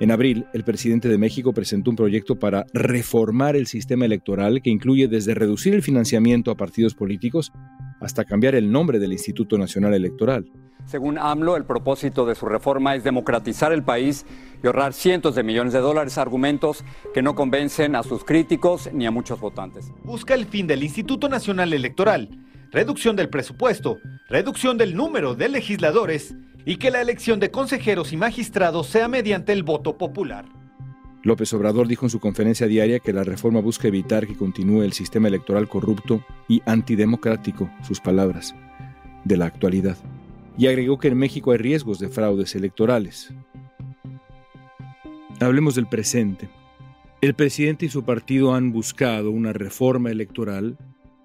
En 0.04 0.10
abril, 0.10 0.44
el 0.52 0.64
presidente 0.64 1.08
de 1.08 1.16
México 1.16 1.54
presentó 1.54 1.88
un 1.88 1.96
proyecto 1.96 2.38
para 2.38 2.66
reformar 2.74 3.56
el 3.56 3.66
sistema 3.66 4.04
electoral 4.04 4.60
que 4.60 4.68
incluye 4.68 5.08
desde 5.08 5.32
reducir 5.32 5.72
el 5.72 5.80
financiamiento 5.80 6.50
a 6.50 6.58
partidos 6.58 6.94
políticos 6.94 7.54
hasta 8.02 8.26
cambiar 8.26 8.54
el 8.54 8.70
nombre 8.70 8.98
del 8.98 9.14
Instituto 9.14 9.56
Nacional 9.56 9.94
Electoral. 9.94 10.44
Según 10.84 11.16
AMLO, 11.16 11.56
el 11.56 11.64
propósito 11.64 12.26
de 12.26 12.34
su 12.34 12.44
reforma 12.44 12.94
es 12.94 13.02
democratizar 13.02 13.72
el 13.72 13.82
país 13.82 14.26
y 14.62 14.66
ahorrar 14.66 14.92
cientos 14.92 15.36
de 15.36 15.42
millones 15.42 15.72
de 15.72 15.78
dólares, 15.78 16.18
argumentos 16.18 16.84
que 17.14 17.22
no 17.22 17.34
convencen 17.34 17.96
a 17.96 18.02
sus 18.02 18.24
críticos 18.24 18.90
ni 18.92 19.06
a 19.06 19.10
muchos 19.10 19.40
votantes. 19.40 19.90
Busca 20.04 20.34
el 20.34 20.44
fin 20.44 20.66
del 20.66 20.82
Instituto 20.82 21.30
Nacional 21.30 21.72
Electoral 21.72 22.28
reducción 22.74 23.14
del 23.14 23.28
presupuesto, 23.28 23.98
reducción 24.28 24.76
del 24.76 24.96
número 24.96 25.36
de 25.36 25.48
legisladores 25.48 26.34
y 26.64 26.76
que 26.76 26.90
la 26.90 27.00
elección 27.00 27.40
de 27.40 27.50
consejeros 27.50 28.12
y 28.12 28.16
magistrados 28.16 28.86
sea 28.86 29.08
mediante 29.08 29.52
el 29.52 29.62
voto 29.62 29.98
popular. 29.98 30.46
López 31.22 31.52
Obrador 31.54 31.88
dijo 31.88 32.04
en 32.04 32.10
su 32.10 32.20
conferencia 32.20 32.66
diaria 32.66 32.98
que 32.98 33.12
la 33.12 33.24
reforma 33.24 33.60
busca 33.60 33.88
evitar 33.88 34.26
que 34.26 34.36
continúe 34.36 34.82
el 34.82 34.92
sistema 34.92 35.28
electoral 35.28 35.68
corrupto 35.68 36.22
y 36.48 36.60
antidemocrático, 36.66 37.70
sus 37.82 37.98
palabras, 37.98 38.54
de 39.24 39.38
la 39.38 39.46
actualidad. 39.46 39.96
Y 40.58 40.66
agregó 40.66 40.98
que 40.98 41.08
en 41.08 41.16
México 41.16 41.52
hay 41.52 41.58
riesgos 41.58 41.98
de 41.98 42.08
fraudes 42.08 42.54
electorales. 42.54 43.32
Hablemos 45.40 45.74
del 45.74 45.86
presente. 45.86 46.48
El 47.22 47.34
presidente 47.34 47.86
y 47.86 47.88
su 47.88 48.04
partido 48.04 48.54
han 48.54 48.70
buscado 48.70 49.30
una 49.30 49.54
reforma 49.54 50.10
electoral 50.10 50.76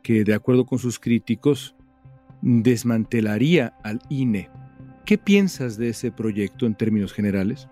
que, 0.01 0.23
de 0.23 0.33
acuerdo 0.33 0.65
con 0.65 0.79
sus 0.79 0.97
críticos, 0.97 1.75
desmantelaría 2.41 3.73
al 3.83 3.99
INE. 4.09 4.49
¿Qué 5.09 5.17
piensas 5.17 5.75
de 5.75 5.89
ese 5.89 6.11
proyecto 6.11 6.67
en 6.67 6.75
términos 6.75 7.13
generales? 7.13 7.67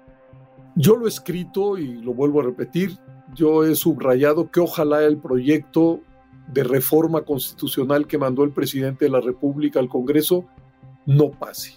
Yo 0.75 0.95
lo 0.95 1.05
he 1.05 1.09
escrito 1.09 1.77
y 1.77 2.01
lo 2.01 2.15
vuelvo 2.15 2.39
a 2.39 2.45
repetir. 2.45 2.97
Yo 3.35 3.63
he 3.63 3.75
subrayado 3.75 4.49
que 4.49 4.59
ojalá 4.59 5.03
el 5.03 5.19
proyecto 5.19 6.01
de 6.51 6.63
reforma 6.63 7.21
constitucional 7.21 8.07
que 8.07 8.17
mandó 8.17 8.43
el 8.43 8.53
presidente 8.53 9.05
de 9.05 9.11
la 9.11 9.21
República 9.21 9.79
al 9.79 9.87
Congreso 9.87 10.47
no 11.05 11.29
pase, 11.29 11.73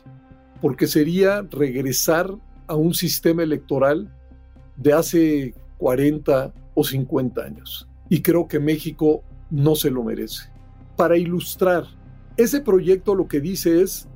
porque 0.62 0.86
sería 0.86 1.42
regresar 1.42 2.34
a 2.66 2.74
un 2.74 2.94
sistema 2.94 3.42
electoral 3.42 4.10
de 4.78 4.94
hace 4.94 5.54
40 5.76 6.54
o 6.72 6.84
50 6.84 7.38
años. 7.38 7.86
Y 8.08 8.22
creo 8.22 8.48
que 8.48 8.60
México 8.60 9.22
no 9.50 9.76
se 9.76 9.90
lo 9.90 10.04
merece. 10.04 10.48
Para 10.96 11.18
ilustrar, 11.18 11.84
ese 12.38 12.62
proyecto 12.62 13.14
lo 13.14 13.28
que 13.28 13.42
dice 13.42 13.82
es, 13.82 14.08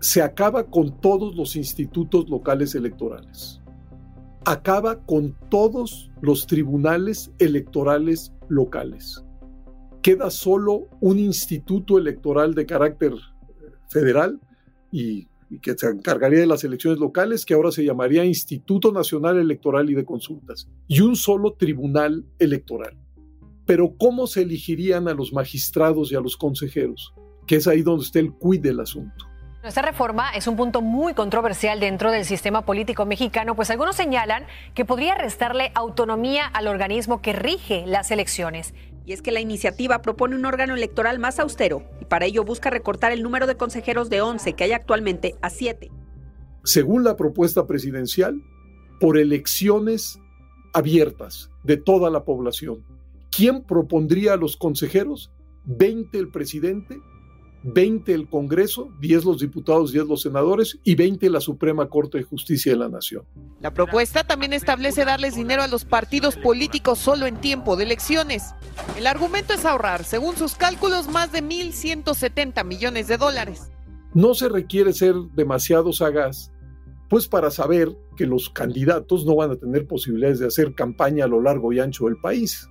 se 0.00 0.22
acaba 0.22 0.64
con 0.64 1.00
todos 1.00 1.34
los 1.36 1.56
institutos 1.56 2.28
locales 2.28 2.74
electorales. 2.74 3.60
Acaba 4.44 5.04
con 5.04 5.36
todos 5.50 6.10
los 6.20 6.46
tribunales 6.46 7.32
electorales 7.38 8.32
locales. 8.48 9.24
Queda 10.02 10.30
solo 10.30 10.88
un 11.00 11.18
instituto 11.18 11.98
electoral 11.98 12.54
de 12.54 12.66
carácter 12.66 13.12
federal 13.90 14.40
y, 14.92 15.26
y, 15.50 15.58
que 15.60 15.76
se 15.76 15.88
encargaría 15.88 16.40
de 16.40 16.46
las 16.46 16.62
elecciones 16.62 17.00
locales, 17.00 17.44
que 17.44 17.54
ahora 17.54 17.72
se 17.72 17.84
llamaría 17.84 18.24
Instituto 18.24 18.92
Nacional 18.92 19.38
Electoral 19.38 19.90
y 19.90 19.94
de 19.94 20.04
Consultas, 20.04 20.68
y 20.86 21.00
un 21.00 21.16
solo 21.16 21.54
tribunal 21.54 22.24
electoral. 22.38 22.96
Pero 23.64 23.96
¿cómo 23.98 24.28
se 24.28 24.42
elegirían 24.42 25.08
a 25.08 25.14
los 25.14 25.32
magistrados 25.32 26.12
y 26.12 26.14
a 26.14 26.20
los 26.20 26.36
consejeros? 26.36 27.12
Que 27.48 27.56
es 27.56 27.66
ahí 27.66 27.82
donde 27.82 28.04
está 28.04 28.20
el 28.20 28.32
cuid 28.32 28.60
del 28.60 28.78
asunto. 28.78 29.26
Esta 29.66 29.82
reforma 29.82 30.30
es 30.30 30.46
un 30.46 30.56
punto 30.56 30.80
muy 30.80 31.12
controversial 31.12 31.80
dentro 31.80 32.12
del 32.12 32.24
sistema 32.24 32.64
político 32.64 33.04
mexicano, 33.04 33.56
pues 33.56 33.70
algunos 33.70 33.96
señalan 33.96 34.46
que 34.74 34.84
podría 34.84 35.14
restarle 35.16 35.72
autonomía 35.74 36.46
al 36.46 36.68
organismo 36.68 37.20
que 37.20 37.32
rige 37.32 37.84
las 37.86 38.10
elecciones. 38.10 38.74
Y 39.04 39.12
es 39.12 39.22
que 39.22 39.32
la 39.32 39.40
iniciativa 39.40 40.02
propone 40.02 40.36
un 40.36 40.46
órgano 40.46 40.74
electoral 40.74 41.18
más 41.18 41.38
austero 41.40 41.82
y 42.00 42.04
para 42.04 42.26
ello 42.26 42.44
busca 42.44 42.70
recortar 42.70 43.12
el 43.12 43.22
número 43.22 43.46
de 43.46 43.56
consejeros 43.56 44.08
de 44.08 44.20
11 44.20 44.52
que 44.52 44.64
hay 44.64 44.72
actualmente 44.72 45.34
a 45.42 45.50
7. 45.50 45.90
Según 46.64 47.04
la 47.04 47.16
propuesta 47.16 47.66
presidencial, 47.66 48.40
por 49.00 49.18
elecciones 49.18 50.20
abiertas 50.72 51.50
de 51.64 51.76
toda 51.76 52.10
la 52.10 52.24
población 52.24 52.84
¿Quién 53.36 53.64
propondría 53.64 54.32
a 54.32 54.36
los 54.38 54.56
consejeros? 54.56 55.30
20 55.66 56.16
el 56.18 56.30
presidente, 56.30 56.98
20 57.66 58.14
el 58.14 58.28
Congreso, 58.28 58.92
10 59.00 59.24
los 59.24 59.40
diputados, 59.40 59.92
10 59.92 60.06
los 60.06 60.22
senadores 60.22 60.78
y 60.84 60.94
20 60.94 61.28
la 61.30 61.40
Suprema 61.40 61.88
Corte 61.88 62.18
de 62.18 62.24
Justicia 62.24 62.72
de 62.72 62.78
la 62.78 62.88
Nación. 62.88 63.24
La 63.60 63.74
propuesta 63.74 64.24
también 64.24 64.52
establece 64.52 65.04
darles 65.04 65.34
dinero 65.34 65.62
a 65.62 65.66
los 65.66 65.84
partidos 65.84 66.36
políticos 66.36 66.98
solo 66.98 67.26
en 67.26 67.40
tiempo 67.40 67.76
de 67.76 67.84
elecciones. 67.84 68.54
El 68.96 69.06
argumento 69.06 69.52
es 69.52 69.64
ahorrar, 69.64 70.04
según 70.04 70.36
sus 70.36 70.54
cálculos, 70.54 71.08
más 71.08 71.32
de 71.32 71.42
1.170 71.42 72.64
millones 72.64 73.08
de 73.08 73.16
dólares. 73.16 73.70
No 74.14 74.34
se 74.34 74.48
requiere 74.48 74.92
ser 74.92 75.14
demasiado 75.34 75.92
sagaz, 75.92 76.52
pues 77.08 77.26
para 77.26 77.50
saber 77.50 77.96
que 78.16 78.26
los 78.26 78.48
candidatos 78.48 79.26
no 79.26 79.36
van 79.36 79.50
a 79.50 79.56
tener 79.56 79.86
posibilidades 79.86 80.38
de 80.38 80.46
hacer 80.46 80.74
campaña 80.74 81.24
a 81.24 81.28
lo 81.28 81.42
largo 81.42 81.72
y 81.72 81.80
ancho 81.80 82.06
del 82.06 82.16
país 82.16 82.68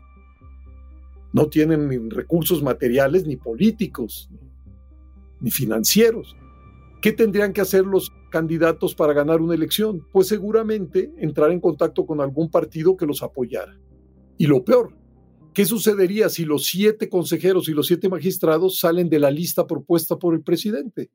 no 1.36 1.50
tienen 1.50 1.90
ni 1.90 1.98
recursos 1.98 2.64
materiales 2.64 3.28
ni 3.28 3.36
políticos, 3.36 4.30
ni 5.40 5.52
financieros. 5.52 6.36
¿Qué 7.02 7.12
tendrían 7.12 7.54
que 7.54 7.62
hacer 7.62 7.86
los 7.86 8.12
candidatos 8.32 8.96
para 8.96 9.14
ganar 9.14 9.42
una 9.42 9.54
elección? 9.54 10.08
Pues 10.12 10.28
seguramente 10.28 11.14
entrar 11.18 11.52
en 11.52 11.60
contacto 11.60 12.06
con 12.06 12.20
algún 12.20 12.50
partido 12.50 12.98
que 12.98 13.06
los 13.06 13.22
apoyara. 13.22 13.80
Y 14.38 14.48
lo 14.48 14.66
peor, 14.66 14.98
¿qué 15.54 15.66
sucedería 15.66 16.30
si 16.30 16.46
los 16.46 16.66
siete 16.66 17.08
consejeros 17.08 17.70
y 17.70 17.74
los 17.74 17.88
siete 17.88 18.10
magistrados 18.10 18.80
salen 18.80 19.10
de 19.10 19.20
la 19.20 19.30
lista 19.30 19.68
propuesta 19.68 20.18
por 20.18 20.34
el 20.34 20.42
presidente? 20.42 21.12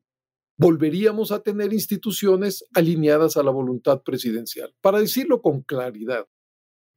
Volveríamos 0.57 1.31
a 1.31 1.41
tener 1.41 1.73
instituciones 1.73 2.63
alineadas 2.73 3.35
a 3.35 3.43
la 3.43 3.51
voluntad 3.51 4.01
presidencial. 4.01 4.73
Para 4.79 4.99
decirlo 4.99 5.41
con 5.41 5.61
claridad, 5.61 6.25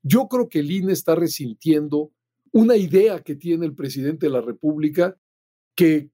yo 0.03 0.29
creo 0.29 0.49
que 0.49 0.61
el 0.61 0.71
INE 0.71 0.93
está 0.93 1.15
resintiendo 1.15 2.13
una 2.53 2.77
idea 2.77 3.21
que 3.23 3.35
tiene 3.35 3.67
el 3.67 3.75
presidente 3.75 4.27
de 4.27 4.33
la 4.33 4.41
República 4.41 5.19
que 5.75 6.11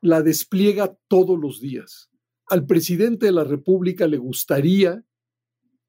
la 0.00 0.22
despliega 0.22 0.96
todos 1.08 1.38
los 1.38 1.60
días. 1.60 2.10
Al 2.46 2.66
presidente 2.66 3.26
de 3.26 3.32
la 3.32 3.44
República 3.44 4.06
le 4.06 4.18
gustaría 4.18 5.04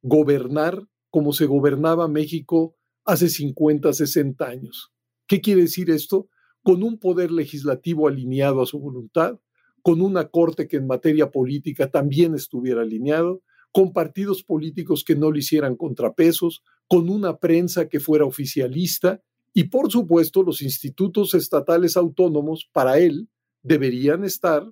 gobernar 0.02 0.88
como 1.10 1.34
se 1.34 1.46
gobernaba 1.46 2.08
México 2.08 2.76
hace 3.06 3.30
50, 3.30 3.92
60 3.94 4.46
años. 4.46 4.92
¿Qué 5.28 5.42
quiere 5.42 5.62
decir 5.62 5.90
esto? 5.90 6.28
Con 6.64 6.84
un 6.84 7.00
poder 7.00 7.32
legislativo 7.32 8.08
alineado 8.08 8.62
a 8.62 8.66
su 8.66 8.80
voluntad, 8.80 9.40
con 9.82 10.02
una 10.02 10.28
corte 10.28 10.68
que 10.68 10.78
en 10.78 10.88
materia 10.88 11.32
política 11.32 11.90
también 11.90 12.36
estuviera 12.36 12.82
alineado, 12.82 13.42
con 13.72 13.94
partidos 13.94 14.44
políticos 14.44 15.04
que 15.04 15.16
no 15.16 15.32
le 15.32 15.40
hicieran 15.40 15.76
contrapesos, 15.76 16.64
con 16.88 17.10
una 17.10 17.38
prensa 17.38 17.88
que 17.88 18.00
fuera 18.00 18.26
oficialista 18.26 19.22
y 19.54 19.66
por 19.66 19.92
supuesto, 19.92 20.44
los 20.44 20.62
institutos 20.62 21.34
estatales 21.34 21.98
autónomos, 21.98 22.70
para 22.72 23.00
él, 23.00 23.28
deberían 23.62 24.24
estar 24.24 24.72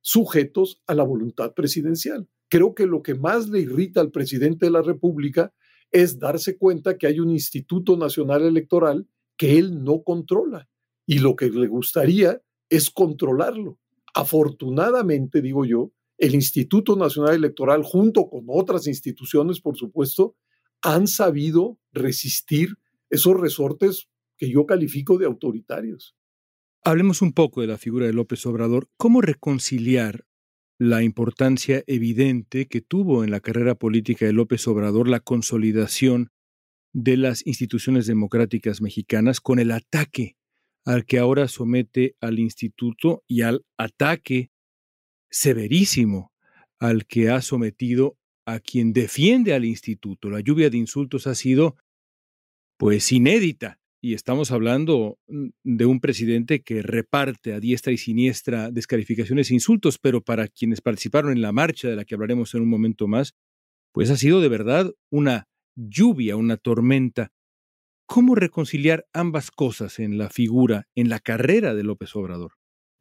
sujetos 0.00 0.82
a 0.86 0.94
la 0.94 1.02
voluntad 1.02 1.54
presidencial. 1.54 2.28
Creo 2.48 2.74
que 2.74 2.86
lo 2.86 3.02
que 3.02 3.14
más 3.14 3.48
le 3.48 3.60
irrita 3.60 4.00
al 4.00 4.10
presidente 4.10 4.66
de 4.66 4.72
la 4.72 4.82
República 4.82 5.52
es 5.90 6.18
darse 6.18 6.56
cuenta 6.56 6.96
que 6.98 7.06
hay 7.06 7.20
un 7.20 7.30
Instituto 7.30 7.96
Nacional 7.96 8.42
Electoral 8.42 9.06
que 9.36 9.58
él 9.58 9.82
no 9.82 10.02
controla 10.02 10.68
y 11.06 11.18
lo 11.18 11.36
que 11.36 11.50
le 11.50 11.66
gustaría 11.66 12.42
es 12.68 12.90
controlarlo. 12.90 13.78
Afortunadamente, 14.14 15.40
digo 15.40 15.64
yo, 15.64 15.92
el 16.18 16.34
Instituto 16.34 16.96
Nacional 16.96 17.36
Electoral, 17.36 17.82
junto 17.82 18.28
con 18.28 18.46
otras 18.48 18.86
instituciones, 18.86 19.60
por 19.60 19.76
supuesto, 19.76 20.34
han 20.82 21.06
sabido 21.06 21.78
resistir 21.92 22.76
esos 23.10 23.38
resortes 23.38 24.08
que 24.36 24.50
yo 24.50 24.66
califico 24.66 25.16
de 25.18 25.26
autoritarios. 25.26 26.17
Hablemos 26.88 27.20
un 27.20 27.34
poco 27.34 27.60
de 27.60 27.66
la 27.66 27.76
figura 27.76 28.06
de 28.06 28.14
López 28.14 28.46
Obrador. 28.46 28.88
¿Cómo 28.96 29.20
reconciliar 29.20 30.24
la 30.78 31.02
importancia 31.02 31.84
evidente 31.86 32.66
que 32.66 32.80
tuvo 32.80 33.24
en 33.24 33.30
la 33.30 33.40
carrera 33.40 33.74
política 33.74 34.24
de 34.24 34.32
López 34.32 34.66
Obrador 34.68 35.06
la 35.06 35.20
consolidación 35.20 36.30
de 36.94 37.18
las 37.18 37.46
instituciones 37.46 38.06
democráticas 38.06 38.80
mexicanas 38.80 39.42
con 39.42 39.58
el 39.58 39.70
ataque 39.70 40.38
al 40.86 41.04
que 41.04 41.18
ahora 41.18 41.46
somete 41.46 42.16
al 42.22 42.38
instituto 42.38 43.22
y 43.26 43.42
al 43.42 43.66
ataque 43.76 44.50
severísimo 45.28 46.32
al 46.78 47.04
que 47.04 47.28
ha 47.28 47.42
sometido 47.42 48.16
a 48.46 48.60
quien 48.60 48.94
defiende 48.94 49.52
al 49.52 49.66
instituto. 49.66 50.30
La 50.30 50.40
lluvia 50.40 50.70
de 50.70 50.78
insultos 50.78 51.26
ha 51.26 51.34
sido 51.34 51.76
pues 52.78 53.12
inédita 53.12 53.78
y 54.00 54.14
estamos 54.14 54.50
hablando 54.50 55.18
mm, 55.26 55.48
de 55.64 55.86
un 55.86 56.00
presidente 56.00 56.62
que 56.62 56.82
reparte 56.82 57.52
a 57.52 57.60
diestra 57.60 57.92
y 57.92 57.98
siniestra 57.98 58.70
descalificaciones 58.70 59.50
e 59.50 59.54
insultos, 59.54 59.98
pero 59.98 60.22
para 60.22 60.48
quienes 60.48 60.80
participaron 60.80 61.32
en 61.32 61.42
la 61.42 61.52
marcha 61.52 61.88
de 61.88 61.96
la 61.96 62.04
que 62.04 62.14
hablaremos 62.14 62.54
en 62.54 62.62
un 62.62 62.68
momento 62.68 63.08
más, 63.08 63.34
pues 63.92 64.10
ha 64.10 64.16
sido 64.16 64.40
de 64.40 64.48
verdad 64.48 64.92
una 65.10 65.48
lluvia, 65.74 66.36
una 66.36 66.56
tormenta. 66.56 67.32
¿Cómo 68.06 68.34
reconciliar 68.34 69.06
ambas 69.12 69.50
cosas 69.50 69.98
en 69.98 70.16
la 70.16 70.30
figura, 70.30 70.86
en 70.94 71.08
la 71.08 71.18
carrera 71.18 71.74
de 71.74 71.84
López 71.84 72.14
Obrador? 72.16 72.52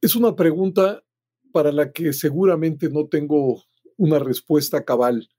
Es 0.02 0.16
una 0.16 0.36
pregunta 0.36 1.04
para 1.52 1.72
la 1.72 1.92
que 1.92 2.14
seguramente 2.14 2.90
no 2.90 3.08
tengo 3.08 3.64
una 3.96 4.20
respuesta 4.20 4.84
cabal, 4.84 5.30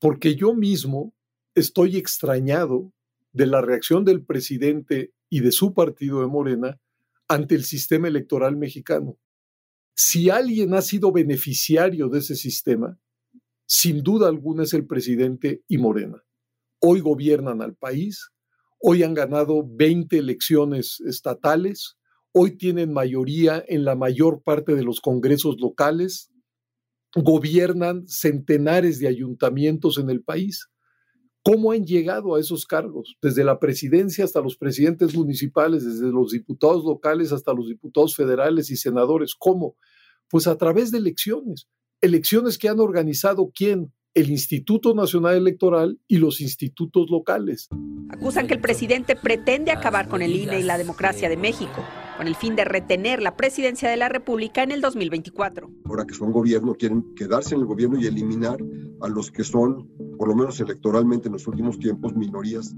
porque 0.00 0.34
yo 0.34 0.54
mismo 0.54 1.14
estoy 1.54 1.96
extrañado 1.96 2.92
de 3.32 3.46
la 3.46 3.60
reacción 3.60 4.04
del 4.04 4.24
presidente 4.24 5.12
y 5.28 5.40
de 5.40 5.52
su 5.52 5.74
partido 5.74 6.20
de 6.20 6.26
Morena 6.26 6.80
ante 7.28 7.54
el 7.54 7.64
sistema 7.64 8.08
electoral 8.08 8.56
mexicano. 8.56 9.18
Si 9.94 10.30
alguien 10.30 10.74
ha 10.74 10.82
sido 10.82 11.12
beneficiario 11.12 12.08
de 12.08 12.18
ese 12.18 12.36
sistema, 12.36 12.98
sin 13.66 14.02
duda 14.02 14.28
alguna 14.28 14.64
es 14.64 14.74
el 14.74 14.86
presidente 14.86 15.62
y 15.68 15.78
Morena. 15.78 16.22
Hoy 16.80 17.00
gobiernan 17.00 17.62
al 17.62 17.74
país, 17.74 18.28
hoy 18.80 19.02
han 19.02 19.14
ganado 19.14 19.64
20 19.66 20.18
elecciones 20.18 21.00
estatales, 21.00 21.96
hoy 22.32 22.56
tienen 22.56 22.92
mayoría 22.92 23.64
en 23.68 23.84
la 23.84 23.94
mayor 23.94 24.42
parte 24.42 24.74
de 24.74 24.82
los 24.82 25.00
congresos 25.00 25.56
locales, 25.60 26.30
gobiernan 27.14 28.08
centenares 28.08 28.98
de 28.98 29.08
ayuntamientos 29.08 29.98
en 29.98 30.10
el 30.10 30.22
país. 30.22 30.68
¿Cómo 31.44 31.72
han 31.72 31.84
llegado 31.84 32.36
a 32.36 32.40
esos 32.40 32.66
cargos? 32.66 33.16
Desde 33.20 33.42
la 33.42 33.58
presidencia 33.58 34.24
hasta 34.24 34.40
los 34.40 34.56
presidentes 34.56 35.14
municipales, 35.14 35.84
desde 35.84 36.12
los 36.12 36.30
diputados 36.30 36.84
locales 36.84 37.32
hasta 37.32 37.52
los 37.52 37.66
diputados 37.66 38.14
federales 38.14 38.70
y 38.70 38.76
senadores. 38.76 39.34
¿Cómo? 39.36 39.76
Pues 40.28 40.46
a 40.46 40.56
través 40.56 40.92
de 40.92 40.98
elecciones. 40.98 41.68
Elecciones 42.00 42.58
que 42.58 42.68
han 42.68 42.78
organizado 42.78 43.50
quién? 43.52 43.92
El 44.14 44.30
Instituto 44.30 44.94
Nacional 44.94 45.36
Electoral 45.36 45.98
y 46.06 46.18
los 46.18 46.40
institutos 46.40 47.10
locales. 47.10 47.68
Acusan 48.10 48.46
que 48.46 48.54
el 48.54 48.60
presidente 48.60 49.16
pretende 49.16 49.72
acabar 49.72 50.08
con 50.08 50.22
el 50.22 50.36
INE 50.36 50.60
y 50.60 50.62
la 50.62 50.78
democracia 50.78 51.28
de 51.28 51.36
México 51.36 51.82
con 52.16 52.26
el 52.26 52.34
fin 52.34 52.56
de 52.56 52.64
retener 52.64 53.22
la 53.22 53.36
presidencia 53.36 53.88
de 53.88 53.96
la 53.96 54.08
República 54.08 54.62
en 54.62 54.72
el 54.72 54.80
2024. 54.80 55.70
Ahora 55.84 56.06
que 56.06 56.14
son 56.14 56.32
gobierno, 56.32 56.74
quieren 56.74 57.14
quedarse 57.14 57.54
en 57.54 57.62
el 57.62 57.66
gobierno 57.66 57.98
y 57.98 58.06
eliminar 58.06 58.58
a 59.00 59.08
los 59.08 59.30
que 59.30 59.44
son 59.44 59.88
por 60.18 60.28
lo 60.28 60.34
menos 60.34 60.60
electoralmente 60.60 61.28
en 61.28 61.32
los 61.32 61.46
últimos 61.46 61.78
tiempos, 61.78 62.14
minorías. 62.14 62.74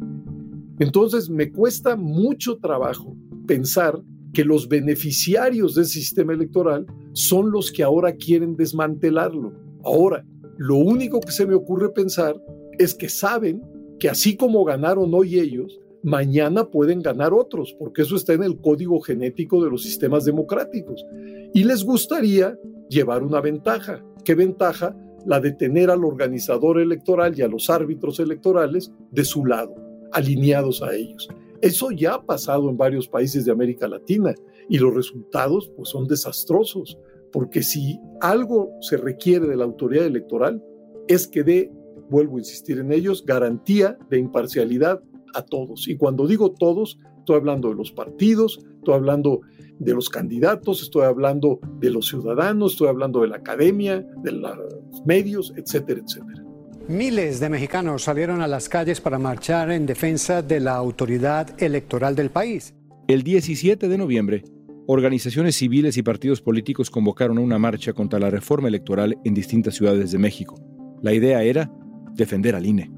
Entonces 0.79 1.29
me 1.29 1.53
cuesta 1.53 1.97
mucho 1.97 2.57
trabajo 2.59 3.16
pensar 3.47 4.03
que 4.33 4.44
los 4.44 4.68
beneficiarios 4.68 5.75
del 5.75 5.87
sistema 5.87 6.33
electoral 6.33 6.87
son 7.12 7.51
los 7.51 7.70
que 7.70 7.83
ahora 7.83 8.14
quieren 8.16 8.57
desmantelarlo. 8.57 9.53
Ahora, 9.85 10.25
lo 10.57 10.77
único 10.77 11.20
que 11.20 11.33
se 11.33 11.47
me 11.47 11.55
ocurre 11.55 11.90
pensar 11.90 12.35
es 12.79 12.94
que 12.94 13.09
saben 13.09 13.62
que 13.99 14.09
así 14.09 14.37
como 14.37 14.64
ganaron 14.64 15.14
hoy 15.14 15.38
ellos, 15.38 15.81
mañana 16.05 16.71
pueden 16.71 17.03
ganar 17.03 17.33
otros, 17.33 17.75
porque 17.79 18.03
eso 18.03 18.14
está 18.14 18.35
en 18.35 18.45
el 18.45 18.61
código 18.61 19.01
genético 19.01 19.64
de 19.64 19.71
los 19.71 19.83
sistemas 19.83 20.25
democráticos. 20.25 21.05
Y 21.53 21.64
les 21.64 21.83
gustaría 21.85 22.57
llevar 22.88 23.25
una 23.25 23.40
ventaja. 23.40 24.05
¿Qué 24.25 24.35
ventaja? 24.35 24.97
la 25.27 25.40
de 25.40 25.53
tener 25.53 25.90
al 25.90 26.05
organizador 26.05 26.81
electoral 26.81 27.35
y 27.37 27.43
a 27.43 27.49
los 27.49 27.71
árbitros 27.71 28.21
electorales 28.21 28.93
de 29.11 29.25
su 29.25 29.45
lado, 29.45 29.75
alineados 30.12 30.83
a 30.83 30.95
ellos. 30.95 31.29
Eso 31.61 31.90
ya 31.90 32.14
ha 32.14 32.23
pasado 32.23 32.69
en 32.69 32.77
varios 32.77 33.09
países 33.09 33.45
de 33.45 33.53
América 33.53 33.88
Latina 33.88 34.35
y 34.69 34.79
los 34.79 34.95
resultados 34.95 35.73
pues, 35.77 35.88
son 35.88 36.07
desastrosos, 36.07 36.99
porque 37.33 37.62
si 37.62 37.99
algo 38.21 38.71
se 38.81 38.97
requiere 38.97 39.47
de 39.47 39.57
la 39.57 39.64
autoridad 39.64 40.05
electoral 40.05 40.62
es 41.09 41.27
que 41.27 41.43
dé, 41.43 41.73
vuelvo 42.11 42.37
a 42.37 42.40
insistir 42.40 42.79
en 42.79 42.93
ellos, 42.93 43.25
garantía 43.25 43.99
de 44.11 44.19
imparcialidad 44.19 45.03
a 45.35 45.42
todos. 45.42 45.88
Y 45.88 45.97
cuando 45.97 46.27
digo 46.27 46.53
todos, 46.53 46.99
estoy 47.18 47.37
hablando 47.37 47.68
de 47.68 47.75
los 47.75 47.92
partidos, 47.92 48.59
estoy 48.79 48.94
hablando 48.94 49.40
de 49.79 49.94
los 49.94 50.09
candidatos, 50.09 50.83
estoy 50.83 51.05
hablando 51.05 51.61
de 51.81 51.90
los 51.90 52.09
ciudadanos, 52.09 52.73
estoy 52.73 52.88
hablando 52.88 53.23
de 53.23 53.29
la 53.29 53.37
academia, 53.37 54.07
de 54.23 54.33
los 54.33 55.05
medios, 55.05 55.53
etcétera, 55.57 56.01
etcétera. 56.05 56.44
Miles 56.87 57.40
de 57.40 57.49
mexicanos 57.49 58.03
salieron 58.03 58.42
a 58.42 58.47
las 58.47 58.68
calles 58.68 59.01
para 59.01 59.18
marchar 59.18 59.70
en 59.70 59.87
defensa 59.87 60.42
de 60.42 60.61
la 60.61 60.75
autoridad 60.75 61.51
electoral 61.62 62.14
del 62.14 62.31
país. 62.31 62.75
El 63.09 63.23
17 63.23 63.88
de 63.88 63.99
noviembre, 63.99 64.44
organizaciones 64.87 65.57
civiles 65.57 65.97
y 65.97 66.03
partidos 66.03 66.42
políticos 66.42 66.90
convocaron 66.90 67.38
a 67.38 67.40
una 67.40 67.59
marcha 67.59 67.94
contra 67.94 68.18
la 68.18 68.29
reforma 68.29 68.68
electoral 68.68 69.16
en 69.25 69.33
distintas 69.33 69.77
ciudades 69.77 70.12
de 70.12 70.18
México. 70.18 70.57
La 71.03 71.14
idea 71.14 71.42
era 71.42 71.70
defender 72.14 72.55
al 72.55 72.66
INE. 72.66 72.90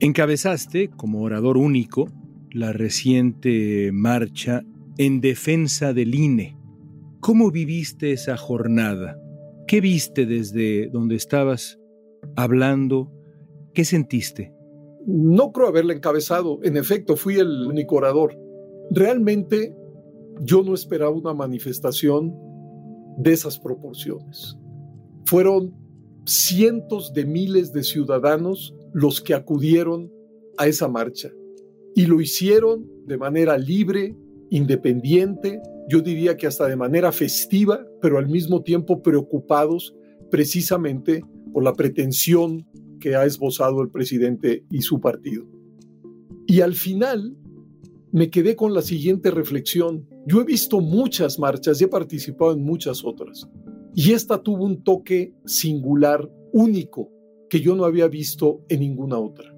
Encabezaste, 0.00 0.90
como 0.90 1.22
orador 1.22 1.56
único, 1.56 2.08
la 2.52 2.72
reciente 2.72 3.90
marcha 3.92 4.62
en 4.96 5.20
defensa 5.20 5.92
del 5.92 6.14
INE. 6.14 6.56
¿Cómo 7.18 7.50
viviste 7.50 8.12
esa 8.12 8.36
jornada? 8.36 9.20
¿Qué 9.66 9.80
viste 9.80 10.24
desde 10.24 10.88
donde 10.88 11.16
estabas 11.16 11.80
hablando? 12.36 13.10
¿Qué 13.74 13.84
sentiste? 13.84 14.54
No 15.04 15.50
creo 15.50 15.66
haberla 15.66 15.94
encabezado. 15.94 16.60
En 16.62 16.76
efecto, 16.76 17.16
fui 17.16 17.34
el 17.34 17.66
único 17.66 17.96
orador. 17.96 18.38
Realmente 18.92 19.74
yo 20.42 20.62
no 20.62 20.74
esperaba 20.74 21.10
una 21.10 21.34
manifestación 21.34 22.36
de 23.18 23.32
esas 23.32 23.58
proporciones. 23.58 24.56
Fueron 25.24 25.74
cientos 26.24 27.12
de 27.12 27.24
miles 27.24 27.72
de 27.72 27.82
ciudadanos 27.82 28.74
los 28.92 29.20
que 29.20 29.34
acudieron 29.34 30.10
a 30.56 30.66
esa 30.66 30.88
marcha 30.88 31.30
y 31.94 32.06
lo 32.06 32.20
hicieron 32.20 32.88
de 33.06 33.18
manera 33.18 33.58
libre, 33.58 34.14
independiente, 34.50 35.60
yo 35.88 36.00
diría 36.00 36.36
que 36.36 36.46
hasta 36.46 36.66
de 36.66 36.76
manera 36.76 37.12
festiva, 37.12 37.84
pero 38.00 38.18
al 38.18 38.28
mismo 38.28 38.62
tiempo 38.62 39.02
preocupados 39.02 39.94
precisamente 40.30 41.22
por 41.52 41.64
la 41.64 41.72
pretensión 41.72 42.66
que 43.00 43.16
ha 43.16 43.24
esbozado 43.24 43.82
el 43.82 43.90
presidente 43.90 44.64
y 44.70 44.82
su 44.82 45.00
partido. 45.00 45.46
Y 46.46 46.60
al 46.60 46.74
final 46.74 47.36
me 48.12 48.30
quedé 48.30 48.56
con 48.56 48.74
la 48.74 48.82
siguiente 48.82 49.30
reflexión. 49.30 50.06
Yo 50.26 50.40
he 50.40 50.44
visto 50.44 50.80
muchas 50.80 51.38
marchas 51.38 51.80
y 51.80 51.84
he 51.84 51.88
participado 51.88 52.52
en 52.52 52.62
muchas 52.62 53.04
otras. 53.04 53.48
Y 53.94 54.12
esta 54.12 54.42
tuvo 54.42 54.64
un 54.64 54.82
toque 54.82 55.34
singular, 55.46 56.30
único, 56.52 57.10
que 57.48 57.60
yo 57.60 57.74
no 57.74 57.84
había 57.84 58.08
visto 58.08 58.62
en 58.68 58.80
ninguna 58.80 59.18
otra. 59.18 59.54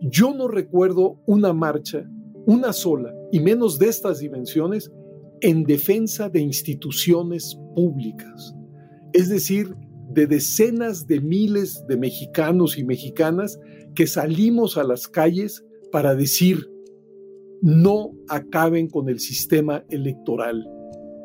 Yo 0.00 0.34
no 0.34 0.48
recuerdo 0.48 1.20
una 1.26 1.52
marcha 1.52 2.06
una 2.46 2.72
sola, 2.72 3.14
y 3.32 3.40
menos 3.40 3.78
de 3.78 3.86
estas 3.88 4.20
dimensiones, 4.20 4.90
en 5.40 5.64
defensa 5.64 6.28
de 6.28 6.40
instituciones 6.40 7.58
públicas, 7.74 8.54
es 9.12 9.28
decir, 9.28 9.74
de 10.10 10.26
decenas 10.26 11.06
de 11.06 11.20
miles 11.20 11.84
de 11.88 11.96
mexicanos 11.96 12.78
y 12.78 12.84
mexicanas 12.84 13.58
que 13.94 14.06
salimos 14.06 14.76
a 14.76 14.84
las 14.84 15.08
calles 15.08 15.64
para 15.90 16.14
decir, 16.14 16.70
no 17.62 18.12
acaben 18.28 18.88
con 18.88 19.08
el 19.08 19.18
sistema 19.18 19.84
electoral. 19.88 20.64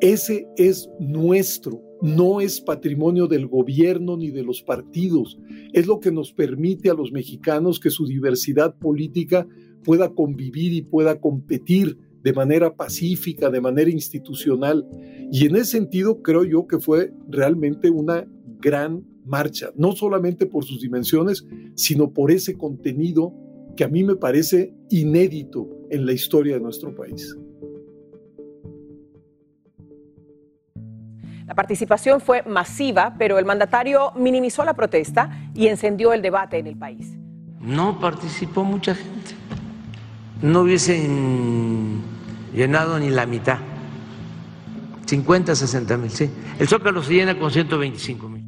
Ese 0.02 0.48
es 0.56 0.90
nuestro, 1.00 1.82
no 2.02 2.42
es 2.42 2.62
patrimonio 2.62 3.28
del 3.28 3.48
gobierno 3.48 4.18
ni 4.18 4.32
de 4.32 4.44
los 4.44 4.62
partidos. 4.62 5.40
Es 5.74 5.88
lo 5.88 6.00
que 6.00 6.12
nos 6.12 6.32
permite 6.32 6.90
a 6.90 6.94
los 6.94 7.12
mexicanos 7.12 7.80
que 7.80 7.90
su 7.90 8.06
diversidad 8.06 8.78
política 8.78 9.48
pueda 9.84 10.14
convivir 10.14 10.74
y 10.74 10.82
pueda 10.82 11.20
competir 11.20 11.98
de 12.24 12.34
manera 12.34 12.76
pacífica, 12.76 13.50
de 13.50 13.62
manera 13.62 13.90
institucional. 13.90 14.86
Y 15.32 15.46
en 15.46 15.56
ese 15.56 15.72
sentido 15.72 16.22
creo 16.22 16.44
yo 16.44 16.68
que 16.68 16.80
fue 16.80 17.14
realmente 17.28 17.90
una 17.90 18.28
gran 18.62 19.06
marcha, 19.26 19.72
no 19.76 19.94
solamente 19.94 20.46
por 20.46 20.66
sus 20.66 20.82
dimensiones, 20.82 21.46
sino 21.76 22.12
por 22.12 22.32
ese 22.32 22.56
contenido 22.56 23.34
que 23.78 23.84
a 23.84 23.88
mí 23.88 24.04
me 24.04 24.16
parece 24.16 24.74
inédito 24.90 25.70
en 25.90 26.06
la 26.06 26.14
historia 26.14 26.56
de 26.56 26.62
nuestro 26.62 26.94
país. 26.94 27.38
La 31.50 31.56
participación 31.56 32.22
fue 32.22 32.44
masiva, 32.44 33.16
pero 33.18 33.38
el 33.38 33.44
mandatario 33.44 34.14
minimizó 34.16 34.64
la 34.64 34.76
protesta 34.76 35.30
y 35.54 35.68
encendió 35.68 36.14
el 36.14 36.22
debate 36.22 36.60
en 36.60 36.68
el 36.68 36.78
país. 36.78 37.18
No 37.60 38.00
participó 38.00 38.64
mucha 38.64 38.96
gente 38.96 39.20
no 40.42 40.62
hubiesen 40.62 42.02
llenado 42.54 43.00
ni 43.00 43.10
la 43.10 43.26
mitad. 43.26 43.58
50, 45.06 45.56
60 45.56 45.98
mil, 45.98 46.12
sí. 46.12 46.30
El 46.60 46.68
Zócalo 46.68 47.02
se 47.02 47.14
llena 47.14 47.38
con 47.38 47.52
125 47.52 48.30
mil. 48.30 48.46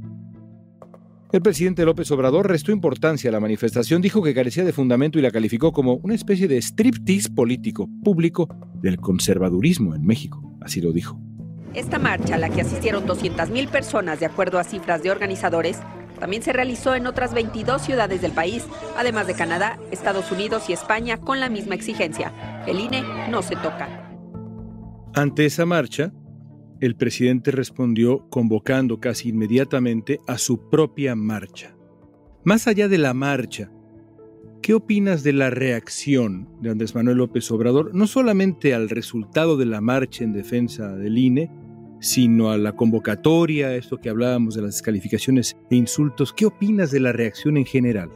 El 1.32 1.42
presidente 1.42 1.86
López 1.86 2.12
Obrador 2.12 2.48
restó 2.48 2.72
importancia 2.72 3.30
a 3.30 3.34
la 3.34 3.40
manifestación, 3.40 4.02
dijo 4.02 4.22
que 4.22 4.34
carecía 4.34 4.66
de 4.66 4.74
fundamento 4.74 5.18
y 5.18 5.22
la 5.22 5.32
calificó 5.32 5.72
como 5.72 5.96
una 5.96 6.14
especie 6.14 6.48
de 6.48 6.62
striptease 6.62 7.30
político, 7.30 7.90
público 8.04 8.50
del 8.82 8.98
conservadurismo 8.98 9.96
en 9.96 10.06
México, 10.06 10.44
así 10.60 10.82
lo 10.82 10.92
dijo. 10.92 11.20
Esta 11.74 12.00
marcha, 12.00 12.36
a 12.36 12.38
la 12.38 12.50
que 12.50 12.62
asistieron 12.62 13.08
200.000 13.08 13.70
personas 13.70 14.20
de 14.20 14.26
acuerdo 14.26 14.60
a 14.60 14.66
cifras 14.66 15.04
de 15.04 15.12
organizadores, 15.12 15.80
también 16.20 16.44
se 16.44 16.52
realizó 16.52 16.96
en 16.96 17.08
otras 17.08 17.34
22 17.34 17.82
ciudades 17.82 18.22
del 18.22 18.34
país, 18.34 18.66
además 18.98 19.26
de 19.26 19.36
Canadá, 19.36 19.80
Estados 19.90 20.32
Unidos 20.32 20.70
y 20.70 20.74
España, 20.74 21.18
con 21.18 21.40
la 21.40 21.50
misma 21.50 21.76
exigencia. 21.76 22.34
El 22.68 22.80
INE 22.80 23.04
no 23.30 23.42
se 23.42 23.56
toca. 23.56 23.88
Ante 25.16 25.46
esa 25.46 25.66
marcha, 25.66 26.12
el 26.82 26.96
presidente 26.96 27.52
respondió 27.52 28.30
convocando 28.30 29.00
casi 29.00 29.30
inmediatamente 29.30 30.20
a 30.28 30.38
su 30.38 30.70
propia 30.70 31.16
marcha. 31.16 31.76
Más 32.44 32.68
allá 32.68 32.88
de 32.88 32.98
la 32.98 33.14
marcha, 33.14 33.72
¿qué 34.62 34.74
opinas 34.74 35.24
de 35.24 35.34
la 35.34 35.50
reacción 35.50 36.50
de 36.62 36.70
Andrés 36.70 36.96
Manuel 36.96 37.18
López 37.18 37.50
Obrador, 37.50 37.96
no 37.96 38.08
solamente 38.08 38.74
al 38.74 38.90
resultado 38.90 39.58
de 39.58 39.66
la 39.66 39.80
marcha 39.80 40.24
en 40.24 40.34
defensa 40.34 40.96
del 40.96 41.18
INE, 41.18 41.50
sino 42.02 42.50
a 42.50 42.58
la 42.58 42.76
convocatoria, 42.76 43.74
esto 43.76 43.98
que 43.98 44.10
hablábamos 44.10 44.56
de 44.56 44.64
las 44.64 44.72
descalificaciones 44.72 45.56
e 45.70 45.76
insultos? 45.76 46.34
¿Qué 46.34 46.46
opinas 46.46 46.92
de 46.92 47.00
la 47.00 47.14
reacción 47.14 47.56
en 47.56 47.66
general? 47.66 48.10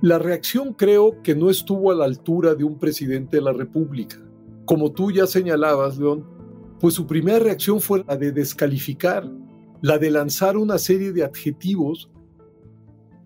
La 0.00 0.18
reacción 0.18 0.72
creo 0.72 1.20
que 1.22 1.34
no 1.34 1.50
estuvo 1.50 1.90
a 1.90 1.94
la 1.94 2.04
altura 2.04 2.54
de 2.54 2.64
un 2.64 2.78
presidente 2.78 3.36
de 3.36 3.42
la 3.42 3.52
República. 3.52 4.16
Como 4.64 4.92
tú 4.92 5.10
ya 5.10 5.26
señalabas, 5.26 5.98
León, 5.98 6.24
pues 6.80 6.94
su 6.94 7.06
primera 7.06 7.38
reacción 7.38 7.80
fue 7.80 8.04
la 8.06 8.16
de 8.16 8.32
descalificar, 8.32 9.30
la 9.82 9.98
de 9.98 10.10
lanzar 10.10 10.56
una 10.56 10.78
serie 10.78 11.12
de 11.12 11.24
adjetivos 11.24 12.10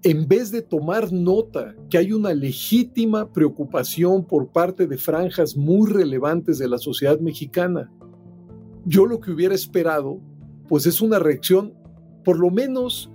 en 0.02 0.28
vez 0.28 0.50
de 0.50 0.62
tomar 0.62 1.12
nota 1.12 1.74
que 1.90 1.98
hay 1.98 2.12
una 2.12 2.32
legítima 2.32 3.32
preocupación 3.32 4.24
por 4.24 4.48
parte 4.52 4.86
de 4.86 4.96
franjas 4.96 5.56
muy 5.56 5.90
relevantes 5.90 6.58
de 6.58 6.68
la 6.68 6.78
sociedad 6.78 7.18
mexicana. 7.18 7.90
Yo 8.88 9.04
lo 9.04 9.20
que 9.20 9.30
hubiera 9.30 9.54
esperado, 9.54 10.18
pues 10.66 10.86
es 10.86 11.02
una 11.02 11.18
reacción, 11.18 11.74
por 12.24 12.38
lo 12.38 12.50
menos, 12.50 13.12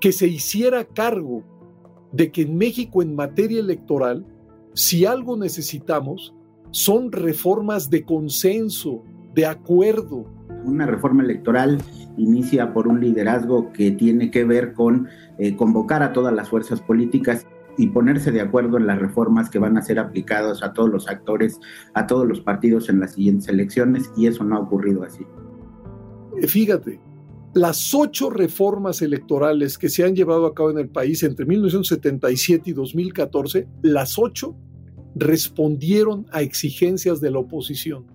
que 0.00 0.12
se 0.12 0.26
hiciera 0.26 0.86
cargo 0.86 1.44
de 2.10 2.32
que 2.32 2.42
en 2.42 2.56
México 2.56 3.02
en 3.02 3.14
materia 3.14 3.60
electoral, 3.60 4.24
si 4.72 5.04
algo 5.04 5.36
necesitamos, 5.36 6.34
son 6.70 7.12
reformas 7.12 7.90
de 7.90 8.02
consenso, 8.02 9.02
de 9.34 9.44
acuerdo. 9.44 10.24
Una 10.64 10.86
reforma 10.86 11.22
electoral 11.22 11.82
inicia 12.16 12.72
por 12.72 12.88
un 12.88 13.00
liderazgo 13.00 13.74
que 13.74 13.90
tiene 13.90 14.30
que 14.30 14.44
ver 14.44 14.72
con 14.72 15.08
eh, 15.36 15.54
convocar 15.54 16.02
a 16.02 16.14
todas 16.14 16.32
las 16.32 16.48
fuerzas 16.48 16.80
políticas 16.80 17.46
y 17.76 17.88
ponerse 17.88 18.30
de 18.30 18.40
acuerdo 18.40 18.76
en 18.76 18.86
las 18.86 18.98
reformas 18.98 19.50
que 19.50 19.58
van 19.58 19.76
a 19.76 19.82
ser 19.82 19.98
aplicadas 19.98 20.62
a 20.62 20.72
todos 20.72 20.90
los 20.90 21.08
actores, 21.08 21.60
a 21.94 22.06
todos 22.06 22.26
los 22.26 22.40
partidos 22.40 22.88
en 22.88 23.00
las 23.00 23.14
siguientes 23.14 23.48
elecciones, 23.48 24.10
y 24.16 24.26
eso 24.26 24.44
no 24.44 24.56
ha 24.56 24.60
ocurrido 24.60 25.02
así. 25.02 25.24
Eh, 26.40 26.46
fíjate, 26.46 27.00
las 27.54 27.94
ocho 27.94 28.30
reformas 28.30 29.02
electorales 29.02 29.78
que 29.78 29.88
se 29.88 30.04
han 30.04 30.14
llevado 30.14 30.46
a 30.46 30.54
cabo 30.54 30.70
en 30.70 30.78
el 30.78 30.88
país 30.88 31.22
entre 31.22 31.46
1977 31.46 32.70
y 32.70 32.72
2014, 32.72 33.68
las 33.82 34.18
ocho 34.18 34.56
respondieron 35.14 36.26
a 36.32 36.42
exigencias 36.42 37.20
de 37.20 37.30
la 37.30 37.38
oposición 37.38 38.14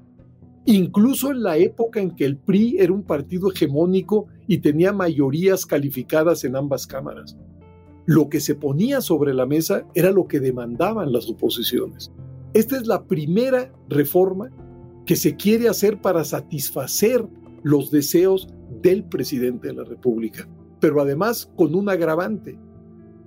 incluso 0.66 1.32
en 1.32 1.42
la 1.42 1.58
época 1.58 2.00
en 2.00 2.12
que 2.16 2.26
el 2.26 2.38
PRI 2.38 2.78
era 2.80 2.94
un 2.94 3.04
partido 3.04 3.52
hegemónico 3.52 4.28
y 4.48 4.60
tenía 4.60 4.94
mayorías 4.94 5.66
calificadas 5.66 6.44
en 6.44 6.56
ambas 6.56 6.86
cámaras. 6.86 7.36
Lo 8.10 8.28
que 8.28 8.40
se 8.40 8.56
ponía 8.56 9.02
sobre 9.02 9.36
la 9.36 9.46
mesa 9.46 9.86
era 9.94 10.10
lo 10.10 10.28
que 10.28 10.40
demandaban 10.40 11.12
las 11.12 11.30
oposiciones. 11.30 12.12
Esta 12.56 12.76
es 12.76 12.88
la 12.88 13.04
primera 13.04 13.72
reforma 13.88 14.50
que 15.06 15.16
se 15.16 15.36
quiere 15.36 15.70
hacer 15.70 16.02
para 16.02 16.24
satisfacer 16.24 17.24
los 17.62 17.92
deseos 17.92 18.48
del 18.82 19.04
presidente 19.04 19.68
de 19.68 19.76
la 19.76 19.84
República, 19.84 20.50
pero 20.80 21.02
además 21.02 21.52
con 21.56 21.76
un 21.76 21.88
agravante, 21.88 22.58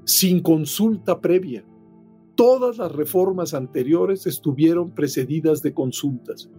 sin 0.05 0.41
consulta 0.41 1.21
previa. 1.21 1.65
Todas 2.35 2.79
las 2.79 2.91
reformas 2.91 3.55
anteriores 3.55 4.27
estuvieron 4.27 4.91
precedidas 4.97 5.63
de 5.63 5.75
consultas. 5.75 6.51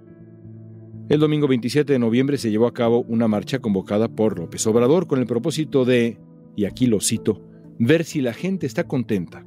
El 1.10 1.20
domingo 1.20 1.50
27 1.50 1.92
de 1.92 2.00
noviembre 2.00 2.38
se 2.38 2.52
llevó 2.52 2.68
a 2.68 2.74
cabo 2.74 3.04
una 3.10 3.28
marcha 3.28 3.60
convocada 3.60 4.08
por 4.08 4.40
López 4.40 4.66
Obrador 4.66 5.08
con 5.08 5.20
el 5.20 5.26
propósito 5.26 5.84
de, 5.84 6.18
y 6.56 6.64
aquí 6.64 6.86
lo 6.86 7.02
cito, 7.02 7.42
ver 7.86 8.04
si 8.04 8.22
la 8.22 8.34
gente 8.34 8.66
está 8.66 8.86
contenta 8.86 9.44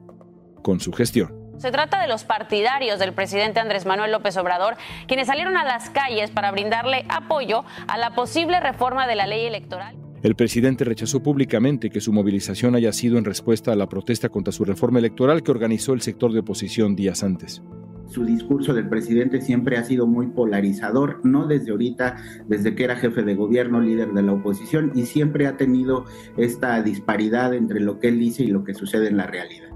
con 0.62 0.80
su 0.80 0.92
gestión. 0.92 1.34
Se 1.58 1.70
trata 1.70 2.00
de 2.02 2.08
los 2.08 2.24
partidarios 2.24 2.98
del 2.98 3.14
presidente 3.14 3.60
Andrés 3.60 3.86
Manuel 3.86 4.12
López 4.12 4.36
Obrador, 4.36 4.76
quienes 5.06 5.28
salieron 5.28 5.56
a 5.56 5.64
las 5.64 5.88
calles 5.90 6.30
para 6.30 6.50
brindarle 6.50 7.06
apoyo 7.08 7.64
a 7.88 7.96
la 7.96 8.14
posible 8.14 8.60
reforma 8.60 9.06
de 9.06 9.16
la 9.16 9.26
ley 9.26 9.46
electoral. 9.46 9.96
El 10.22 10.34
presidente 10.34 10.84
rechazó 10.84 11.22
públicamente 11.22 11.88
que 11.88 12.00
su 12.00 12.12
movilización 12.12 12.74
haya 12.74 12.92
sido 12.92 13.16
en 13.16 13.24
respuesta 13.24 13.72
a 13.72 13.76
la 13.76 13.88
protesta 13.88 14.28
contra 14.28 14.52
su 14.52 14.64
reforma 14.64 14.98
electoral 14.98 15.42
que 15.42 15.50
organizó 15.50 15.92
el 15.92 16.02
sector 16.02 16.32
de 16.32 16.40
oposición 16.40 16.96
días 16.96 17.22
antes 17.22 17.62
su 18.08 18.24
discurso 18.24 18.72
del 18.74 18.88
presidente 18.88 19.40
siempre 19.40 19.76
ha 19.76 19.84
sido 19.84 20.06
muy 20.06 20.28
polarizador, 20.28 21.20
no 21.24 21.46
desde 21.46 21.70
ahorita, 21.72 22.16
desde 22.46 22.74
que 22.74 22.84
era 22.84 22.96
jefe 22.96 23.22
de 23.22 23.34
gobierno, 23.34 23.80
líder 23.80 24.12
de 24.12 24.22
la 24.22 24.32
oposición, 24.32 24.92
y 24.94 25.06
siempre 25.06 25.46
ha 25.46 25.56
tenido 25.56 26.04
esta 26.36 26.82
disparidad 26.82 27.54
entre 27.54 27.80
lo 27.80 27.98
que 27.98 28.08
él 28.08 28.18
dice 28.18 28.44
y 28.44 28.48
lo 28.48 28.64
que 28.64 28.74
sucede 28.74 29.08
en 29.08 29.16
la 29.16 29.26
realidad. 29.26 29.70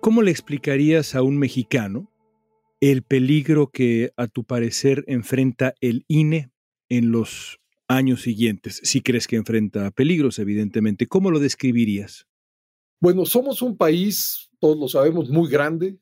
¿Cómo 0.00 0.22
le 0.22 0.32
explicarías 0.32 1.14
a 1.14 1.22
un 1.22 1.38
mexicano 1.38 2.10
el 2.80 3.02
peligro 3.02 3.70
que, 3.70 4.12
a 4.16 4.26
tu 4.26 4.42
parecer, 4.42 5.04
enfrenta 5.06 5.74
el 5.80 6.04
INE 6.08 6.50
en 6.88 7.12
los 7.12 7.61
años 7.88 8.22
siguientes, 8.22 8.80
si 8.82 9.00
crees 9.00 9.26
que 9.26 9.36
enfrenta 9.36 9.90
peligros, 9.90 10.38
evidentemente. 10.38 11.06
¿Cómo 11.06 11.30
lo 11.30 11.40
describirías? 11.40 12.26
Bueno, 13.00 13.26
somos 13.26 13.62
un 13.62 13.76
país, 13.76 14.50
todos 14.60 14.78
lo 14.78 14.88
sabemos, 14.88 15.28
muy 15.28 15.50
grande, 15.50 15.98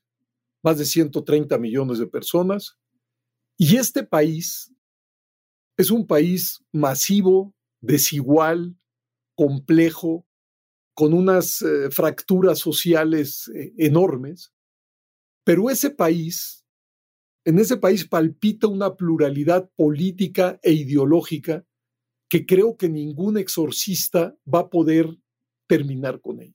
más 0.63 0.79
de 0.79 0.85
130 0.85 1.59
millones 1.59 1.99
de 1.99 2.07
personas, 2.07 2.77
y 3.57 3.77
este 3.77 4.05
país 4.05 4.73
es 5.77 5.91
un 5.91 6.07
país 6.07 6.63
masivo, 6.73 7.55
desigual, 7.81 8.77
complejo, 9.35 10.27
con 10.95 11.15
unas 11.15 11.63
eh, 11.63 11.91
fracturas 11.91 12.59
sociales 12.59 13.51
eh, 13.55 13.73
enormes, 13.79 14.53
pero 15.45 15.71
ese 15.71 15.91
país, 15.91 16.67
en 17.47 17.59
ese 17.59 17.79
país 17.79 18.07
palpita 18.07 18.67
una 18.67 18.97
pluralidad 18.97 19.71
política 19.77 20.61
e 20.63 20.73
ideológica 20.73 21.65
que 22.31 22.47
creo 22.47 22.77
que 22.77 22.89
ningún 22.89 23.37
exorcista 23.37 24.37
va 24.47 24.61
a 24.61 24.71
poder 24.71 25.19
terminar 25.67 26.21
con 26.21 26.41
ella. 26.41 26.55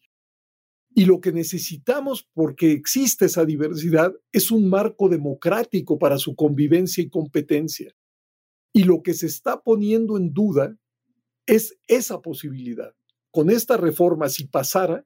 Y 0.96 1.04
lo 1.04 1.20
que 1.20 1.34
necesitamos, 1.34 2.26
porque 2.34 2.72
existe 2.72 3.26
esa 3.26 3.44
diversidad, 3.44 4.14
es 4.32 4.52
un 4.52 4.70
marco 4.70 5.10
democrático 5.10 6.00
para 6.00 6.18
su 6.18 6.34
convivencia 6.34 7.04
y 7.04 7.10
competencia. 7.10 7.94
Y 8.72 8.86
lo 8.86 9.04
que 9.04 9.14
se 9.14 9.26
está 9.26 9.62
poniendo 9.62 10.16
en 10.16 10.34
duda 10.34 10.78
es 11.46 11.78
esa 11.88 12.22
posibilidad. 12.22 12.94
Con 13.30 13.50
esta 13.50 13.76
reforma, 13.76 14.30
si 14.30 14.48
pasara, 14.48 15.06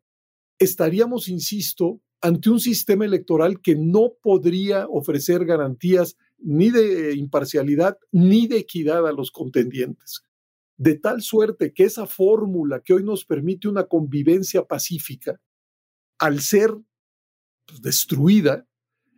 estaríamos, 0.59 1.29
insisto, 1.29 1.99
ante 2.21 2.51
un 2.51 2.59
sistema 2.59 3.05
electoral 3.05 3.59
que 3.59 3.75
no 3.75 4.13
podría 4.21 4.87
ofrecer 4.87 5.45
garantías 5.45 6.15
ni 6.37 6.69
de 6.69 7.15
imparcialidad 7.15 7.97
ni 8.11 8.45
de 8.45 8.57
equidad 8.57 9.07
a 9.07 9.13
los 9.13 9.31
contendientes 9.31 10.28
de 10.79 10.95
tal 10.95 11.21
suerte 11.21 11.73
que 11.73 11.83
esa 11.83 12.07
fórmula 12.07 12.81
que 12.81 12.93
hoy 12.93 13.03
nos 13.03 13.25
permite 13.25 13.67
una 13.67 13.83
convivencia 13.83 14.63
pacífica, 14.63 15.39
al 16.17 16.39
ser 16.39 16.73
pues, 17.65 17.81
destruida, 17.81 18.65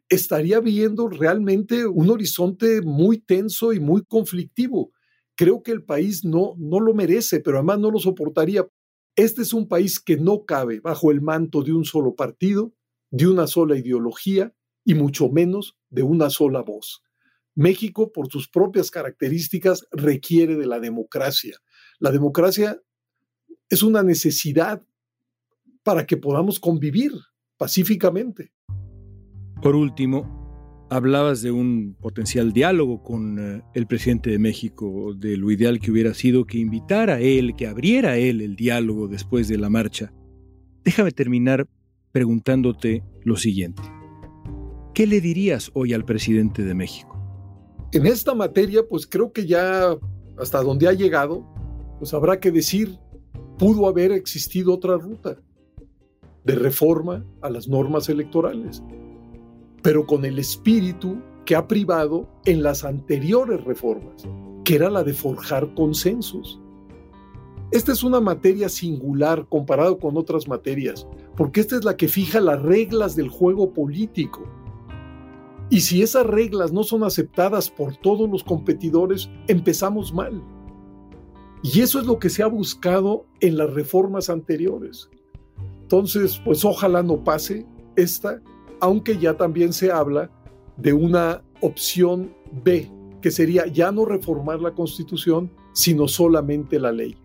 estaría 0.10 0.60
viendo 0.60 1.08
realmente 1.08 1.86
un 1.86 2.10
horizonte 2.10 2.82
muy 2.82 3.20
tenso 3.20 3.74
y 3.74 3.80
muy 3.80 4.04
conflictivo. 4.04 4.92
Creo 5.36 5.62
que 5.62 5.72
el 5.72 5.84
país 5.84 6.26
no, 6.26 6.56
no 6.58 6.80
lo 6.80 6.96
merece, 6.96 7.40
pero 7.42 7.58
además 7.58 7.80
no 7.80 7.92
lo 7.92 8.00
soportaría. 8.00 8.68
Este 9.16 9.44
es 9.44 9.54
un 9.54 9.68
país 9.68 10.00
que 10.00 10.18
no 10.18 10.46
cabe 10.46 10.80
bajo 10.80 11.12
el 11.12 11.22
manto 11.22 11.62
de 11.62 11.74
un 11.74 11.86
solo 11.86 12.16
partido, 12.16 12.74
de 13.12 13.28
una 13.28 13.46
sola 13.46 13.78
ideología 13.78 14.52
y 14.84 14.96
mucho 14.96 15.30
menos 15.30 15.78
de 15.92 16.02
una 16.02 16.32
sola 16.32 16.64
voz. 16.64 17.04
México, 17.56 18.12
por 18.12 18.32
sus 18.32 18.48
propias 18.48 18.92
características, 18.92 19.88
requiere 19.92 20.56
de 20.56 20.66
la 20.66 20.80
democracia. 20.80 21.58
La 22.00 22.12
democracia 22.12 22.82
es 23.70 23.84
una 23.84 24.04
necesidad 24.04 24.82
para 25.84 26.06
que 26.06 26.18
podamos 26.18 26.60
convivir 26.60 27.12
pacíficamente. 27.58 28.52
Por 29.62 29.76
último, 29.76 30.88
hablabas 30.90 31.42
de 31.42 31.52
un 31.52 31.96
potencial 32.00 32.52
diálogo 32.52 33.02
con 33.02 33.40
eh, 33.40 33.64
el 33.74 33.88
presidente 33.88 34.30
de 34.30 34.40
México, 34.40 35.14
de 35.16 35.38
lo 35.38 35.52
ideal 35.52 35.80
que 35.80 35.92
hubiera 35.92 36.14
sido 36.14 36.46
que 36.46 36.58
invitara 36.58 37.16
a 37.16 37.20
él, 37.20 37.56
que 37.56 37.68
abriera 37.68 38.18
él 38.18 38.42
el 38.42 38.56
diálogo 38.56 39.08
después 39.08 39.48
de 39.48 39.58
la 39.58 39.70
marcha. 39.70 40.14
Déjame 40.84 41.12
terminar 41.12 41.68
preguntándote 42.12 43.04
lo 43.24 43.38
siguiente. 43.38 43.84
¿Qué 44.94 45.08
le 45.08 45.22
dirías 45.22 45.72
hoy 45.74 45.94
al 45.94 46.04
presidente 46.04 46.64
de 46.64 46.74
México? 46.74 47.11
En 47.94 48.06
esta 48.06 48.34
materia, 48.34 48.88
pues 48.88 49.06
creo 49.06 49.34
que 49.34 49.46
ya 49.46 49.98
hasta 50.38 50.64
donde 50.64 50.88
ha 50.88 50.94
llegado, 50.94 51.46
pues 52.00 52.14
habrá 52.14 52.40
que 52.40 52.50
decir, 52.50 52.98
pudo 53.58 53.86
haber 53.86 54.14
existido 54.14 54.74
otra 54.74 54.98
ruta 54.98 55.38
de 56.46 56.56
reforma 56.56 57.26
a 57.42 57.50
las 57.50 57.68
normas 57.68 58.08
electorales, 58.08 58.82
pero 59.84 60.06
con 60.06 60.24
el 60.24 60.40
espíritu 60.40 61.22
que 61.46 61.56
ha 61.56 61.68
privado 61.68 62.30
en 62.46 62.64
las 62.64 62.86
anteriores 62.86 63.64
reformas, 63.66 64.24
que 64.64 64.76
era 64.76 64.90
la 64.90 65.04
de 65.04 65.14
forjar 65.14 65.74
consensos. 65.76 66.62
Esta 67.72 67.92
es 67.92 68.04
una 68.04 68.22
materia 68.22 68.70
singular 68.70 69.48
comparado 69.50 70.00
con 70.00 70.18
otras 70.18 70.48
materias, 70.48 71.06
porque 71.36 71.60
esta 71.60 71.76
es 71.76 71.84
la 71.84 71.98
que 71.98 72.08
fija 72.08 72.40
las 72.40 72.62
reglas 72.62 73.16
del 73.16 73.28
juego 73.28 73.74
político. 73.74 74.42
Y 75.72 75.80
si 75.80 76.02
esas 76.02 76.28
reglas 76.28 76.74
no 76.74 76.84
son 76.84 77.06
aceptadas 77.06 77.70
por 77.70 77.96
todos 77.96 78.30
los 78.30 78.44
competidores, 78.44 79.30
empezamos 79.48 80.14
mal. 80.14 80.44
Y 81.64 81.80
eso 81.80 81.98
es 82.02 82.06
lo 82.06 82.20
que 82.20 82.30
se 82.30 82.44
ha 82.44 82.48
buscado 82.48 83.26
en 83.40 83.56
las 83.58 83.74
reformas 83.74 84.30
anteriores. 84.30 85.10
Entonces, 85.84 86.42
pues 86.44 86.66
ojalá 86.66 87.04
no 87.04 87.24
pase 87.24 87.66
esta, 87.96 88.42
aunque 88.82 89.18
ya 89.18 89.38
también 89.38 89.72
se 89.72 89.94
habla 89.94 90.30
de 90.76 90.92
una 90.92 91.42
opción 91.62 92.34
B, 92.66 92.92
que 93.22 93.32
sería 93.32 93.66
ya 93.66 93.94
no 93.94 94.04
reformar 94.04 94.60
la 94.60 94.74
Constitución, 94.74 95.50
sino 95.72 96.10
solamente 96.10 96.80
la 96.80 96.92
ley. 96.92 97.16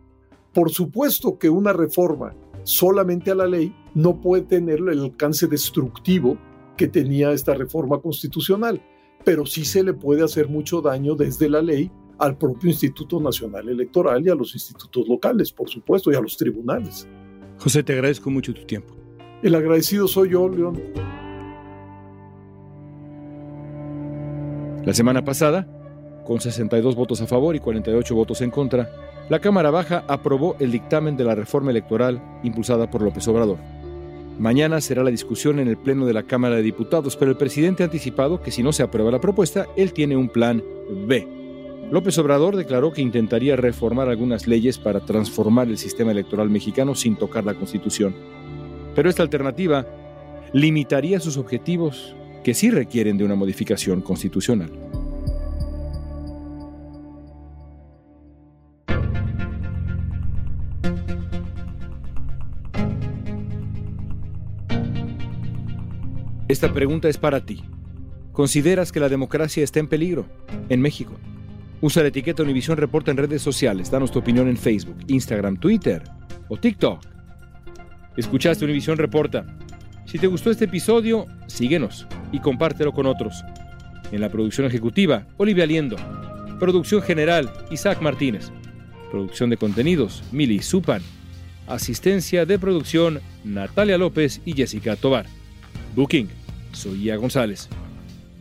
Por 0.55 0.71
supuesto 0.71 1.37
que 1.37 1.51
una 1.51 1.73
reforma 1.73 2.33
solamente 2.63 3.33
a 3.33 3.35
la 3.35 3.47
ley 3.47 3.75
no 3.95 4.21
puede 4.21 4.43
tener 4.43 4.79
el 4.79 5.01
alcance 5.01 5.49
destructivo 5.49 6.39
que 6.77 6.89
tenía 6.89 7.33
esta 7.33 7.55
reforma 7.55 8.01
constitucional, 8.01 8.81
pero 9.25 9.47
sí 9.47 9.65
se 9.65 9.83
le 9.83 9.93
puede 9.93 10.23
hacer 10.23 10.49
mucho 10.49 10.81
daño 10.81 11.15
desde 11.15 11.49
la 11.49 11.63
ley 11.63 11.91
al 12.19 12.37
propio 12.37 12.71
Instituto 12.71 13.21
Nacional 13.21 13.69
Electoral 13.69 14.25
y 14.27 14.31
a 14.31 14.35
los 14.35 14.55
institutos 14.55 15.07
locales, 15.09 15.53
por 15.53 15.69
supuesto, 15.69 16.11
y 16.11 16.15
a 16.15 16.21
los 16.21 16.37
tribunales. 16.37 17.07
José, 17.59 17.83
te 17.83 17.93
agradezco 17.93 18.31
mucho 18.31 18.55
tu 18.55 18.65
tiempo. 18.65 18.95
El 19.43 19.55
agradecido 19.55 20.09
soy 20.09 20.31
yo, 20.31 20.49
León. 20.49 20.81
La 24.85 24.95
semana 24.95 25.25
pasada, 25.25 25.67
con 26.25 26.41
62 26.41 26.95
votos 26.95 27.21
a 27.21 27.27
favor 27.27 27.57
y 27.57 27.61
48 27.61 28.15
votos 28.15 28.41
en 28.41 28.51
contra, 28.51 28.91
la 29.29 29.41
Cámara 29.41 29.71
Baja 29.71 30.05
aprobó 30.07 30.57
el 30.61 30.71
dictamen 30.71 31.17
de 31.17 31.25
la 31.25 31.35
reforma 31.35 31.73
electoral 31.73 32.23
impulsada 32.45 32.89
por 32.89 33.03
López 33.03 33.27
Obrador. 33.27 33.59
Mañana 34.39 34.83
será 34.83 35.03
la 35.03 35.11
discusión 35.11 35.59
en 35.61 35.69
el 35.69 35.79
Pleno 35.79 36.05
de 36.05 36.13
la 36.13 36.25
Cámara 36.25 36.57
de 36.57 36.63
Diputados, 36.63 37.17
pero 37.17 37.31
el 37.31 37.39
presidente 37.39 37.83
ha 37.83 37.87
anticipado 37.87 38.43
que 38.43 38.51
si 38.51 38.63
no 38.63 38.73
se 38.73 38.83
aprueba 38.83 39.11
la 39.11 39.21
propuesta, 39.21 39.67
él 39.77 39.95
tiene 39.95 40.17
un 40.17 40.29
plan 40.29 40.63
B. 41.07 41.27
López 41.91 42.19
Obrador 42.19 42.55
declaró 42.55 42.93
que 42.93 43.01
intentaría 43.01 43.57
reformar 43.57 44.09
algunas 44.09 44.47
leyes 44.47 44.77
para 44.77 45.01
transformar 45.01 45.69
el 45.69 45.79
sistema 45.79 46.11
electoral 46.11 46.51
mexicano 46.51 46.95
sin 46.95 47.17
tocar 47.17 47.45
la 47.45 47.55
Constitución. 47.55 48.15
Pero 48.95 49.09
esta 49.09 49.23
alternativa 49.23 49.87
limitaría 50.53 51.19
sus 51.21 51.39
objetivos 51.39 52.15
que 52.45 52.55
sí 52.55 52.71
requieren 52.71 53.17
de 53.17 53.25
una 53.25 53.37
modificación 53.37 54.03
constitucional. 54.03 54.71
Esta 66.57 66.73
pregunta 66.73 67.11
es 67.11 67.19
para 67.19 67.45
ti. 67.45 67.63
¿Consideras 68.33 68.91
que 68.91 68.99
la 68.99 69.11
democracia 69.11 69.63
está 69.63 69.79
en 69.79 69.89
peligro 69.89 70.25
en 70.71 70.81
México? 70.81 71.13
Usa 71.83 72.01
la 72.01 72.09
etiqueta 72.09 72.43
Univisión 72.43 72.79
Reporta 72.79 73.11
en 73.11 73.19
redes 73.19 73.43
sociales. 73.43 73.91
Danos 73.91 74.11
tu 74.11 74.21
opinión 74.21 74.49
en 74.49 74.57
Facebook, 74.57 74.97
Instagram, 75.07 75.59
Twitter 75.59 76.03
o 76.49 76.57
TikTok. 76.57 77.05
Escuchaste 78.17 78.65
Univisión 78.65 78.97
Reporta. 78.97 79.45
Si 80.07 80.19
te 80.19 80.29
gustó 80.29 80.51
este 80.51 80.65
episodio, 80.65 81.27
síguenos 81.47 82.07
y 82.33 82.39
compártelo 82.39 82.95
con 82.95 83.05
otros. 83.05 83.45
En 84.11 84.23
la 84.23 84.31
producción 84.31 84.67
ejecutiva, 84.67 85.27
Olivia 85.37 85.67
Liendo. 85.67 85.97
Producción 86.59 87.03
general, 87.03 87.53
Isaac 87.71 88.01
Martínez. 88.01 88.51
Producción 89.11 89.51
de 89.51 89.59
contenidos, 89.59 90.23
Mili 90.33 90.63
Supan. 90.63 91.03
Asistencia 91.67 92.47
de 92.47 92.59
producción, 92.59 93.21
Natalia 93.45 93.99
López 93.99 94.41
y 94.47 94.55
Jessica 94.55 94.97
Tobar. 94.97 95.27
Booking, 95.95 96.31
Soya 96.77 97.17
González. 97.17 97.69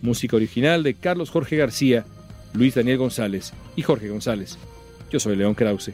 Música 0.01 0.35
original 0.35 0.83
de 0.83 0.93
Carlos 0.93 1.31
Jorge 1.31 1.55
García, 1.55 2.05
Luis 2.53 2.75
Daniel 2.75 2.97
González 2.97 3.53
y 3.75 3.81
Jorge 3.81 4.09
González. 4.09 4.57
Yo 5.09 5.19
soy 5.19 5.35
León 5.35 5.55
Krause. 5.55 5.93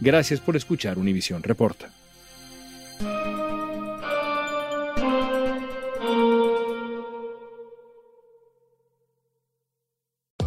Gracias 0.00 0.40
por 0.40 0.56
escuchar 0.56 0.98
Univisión 0.98 1.42
Reporta. 1.42 1.90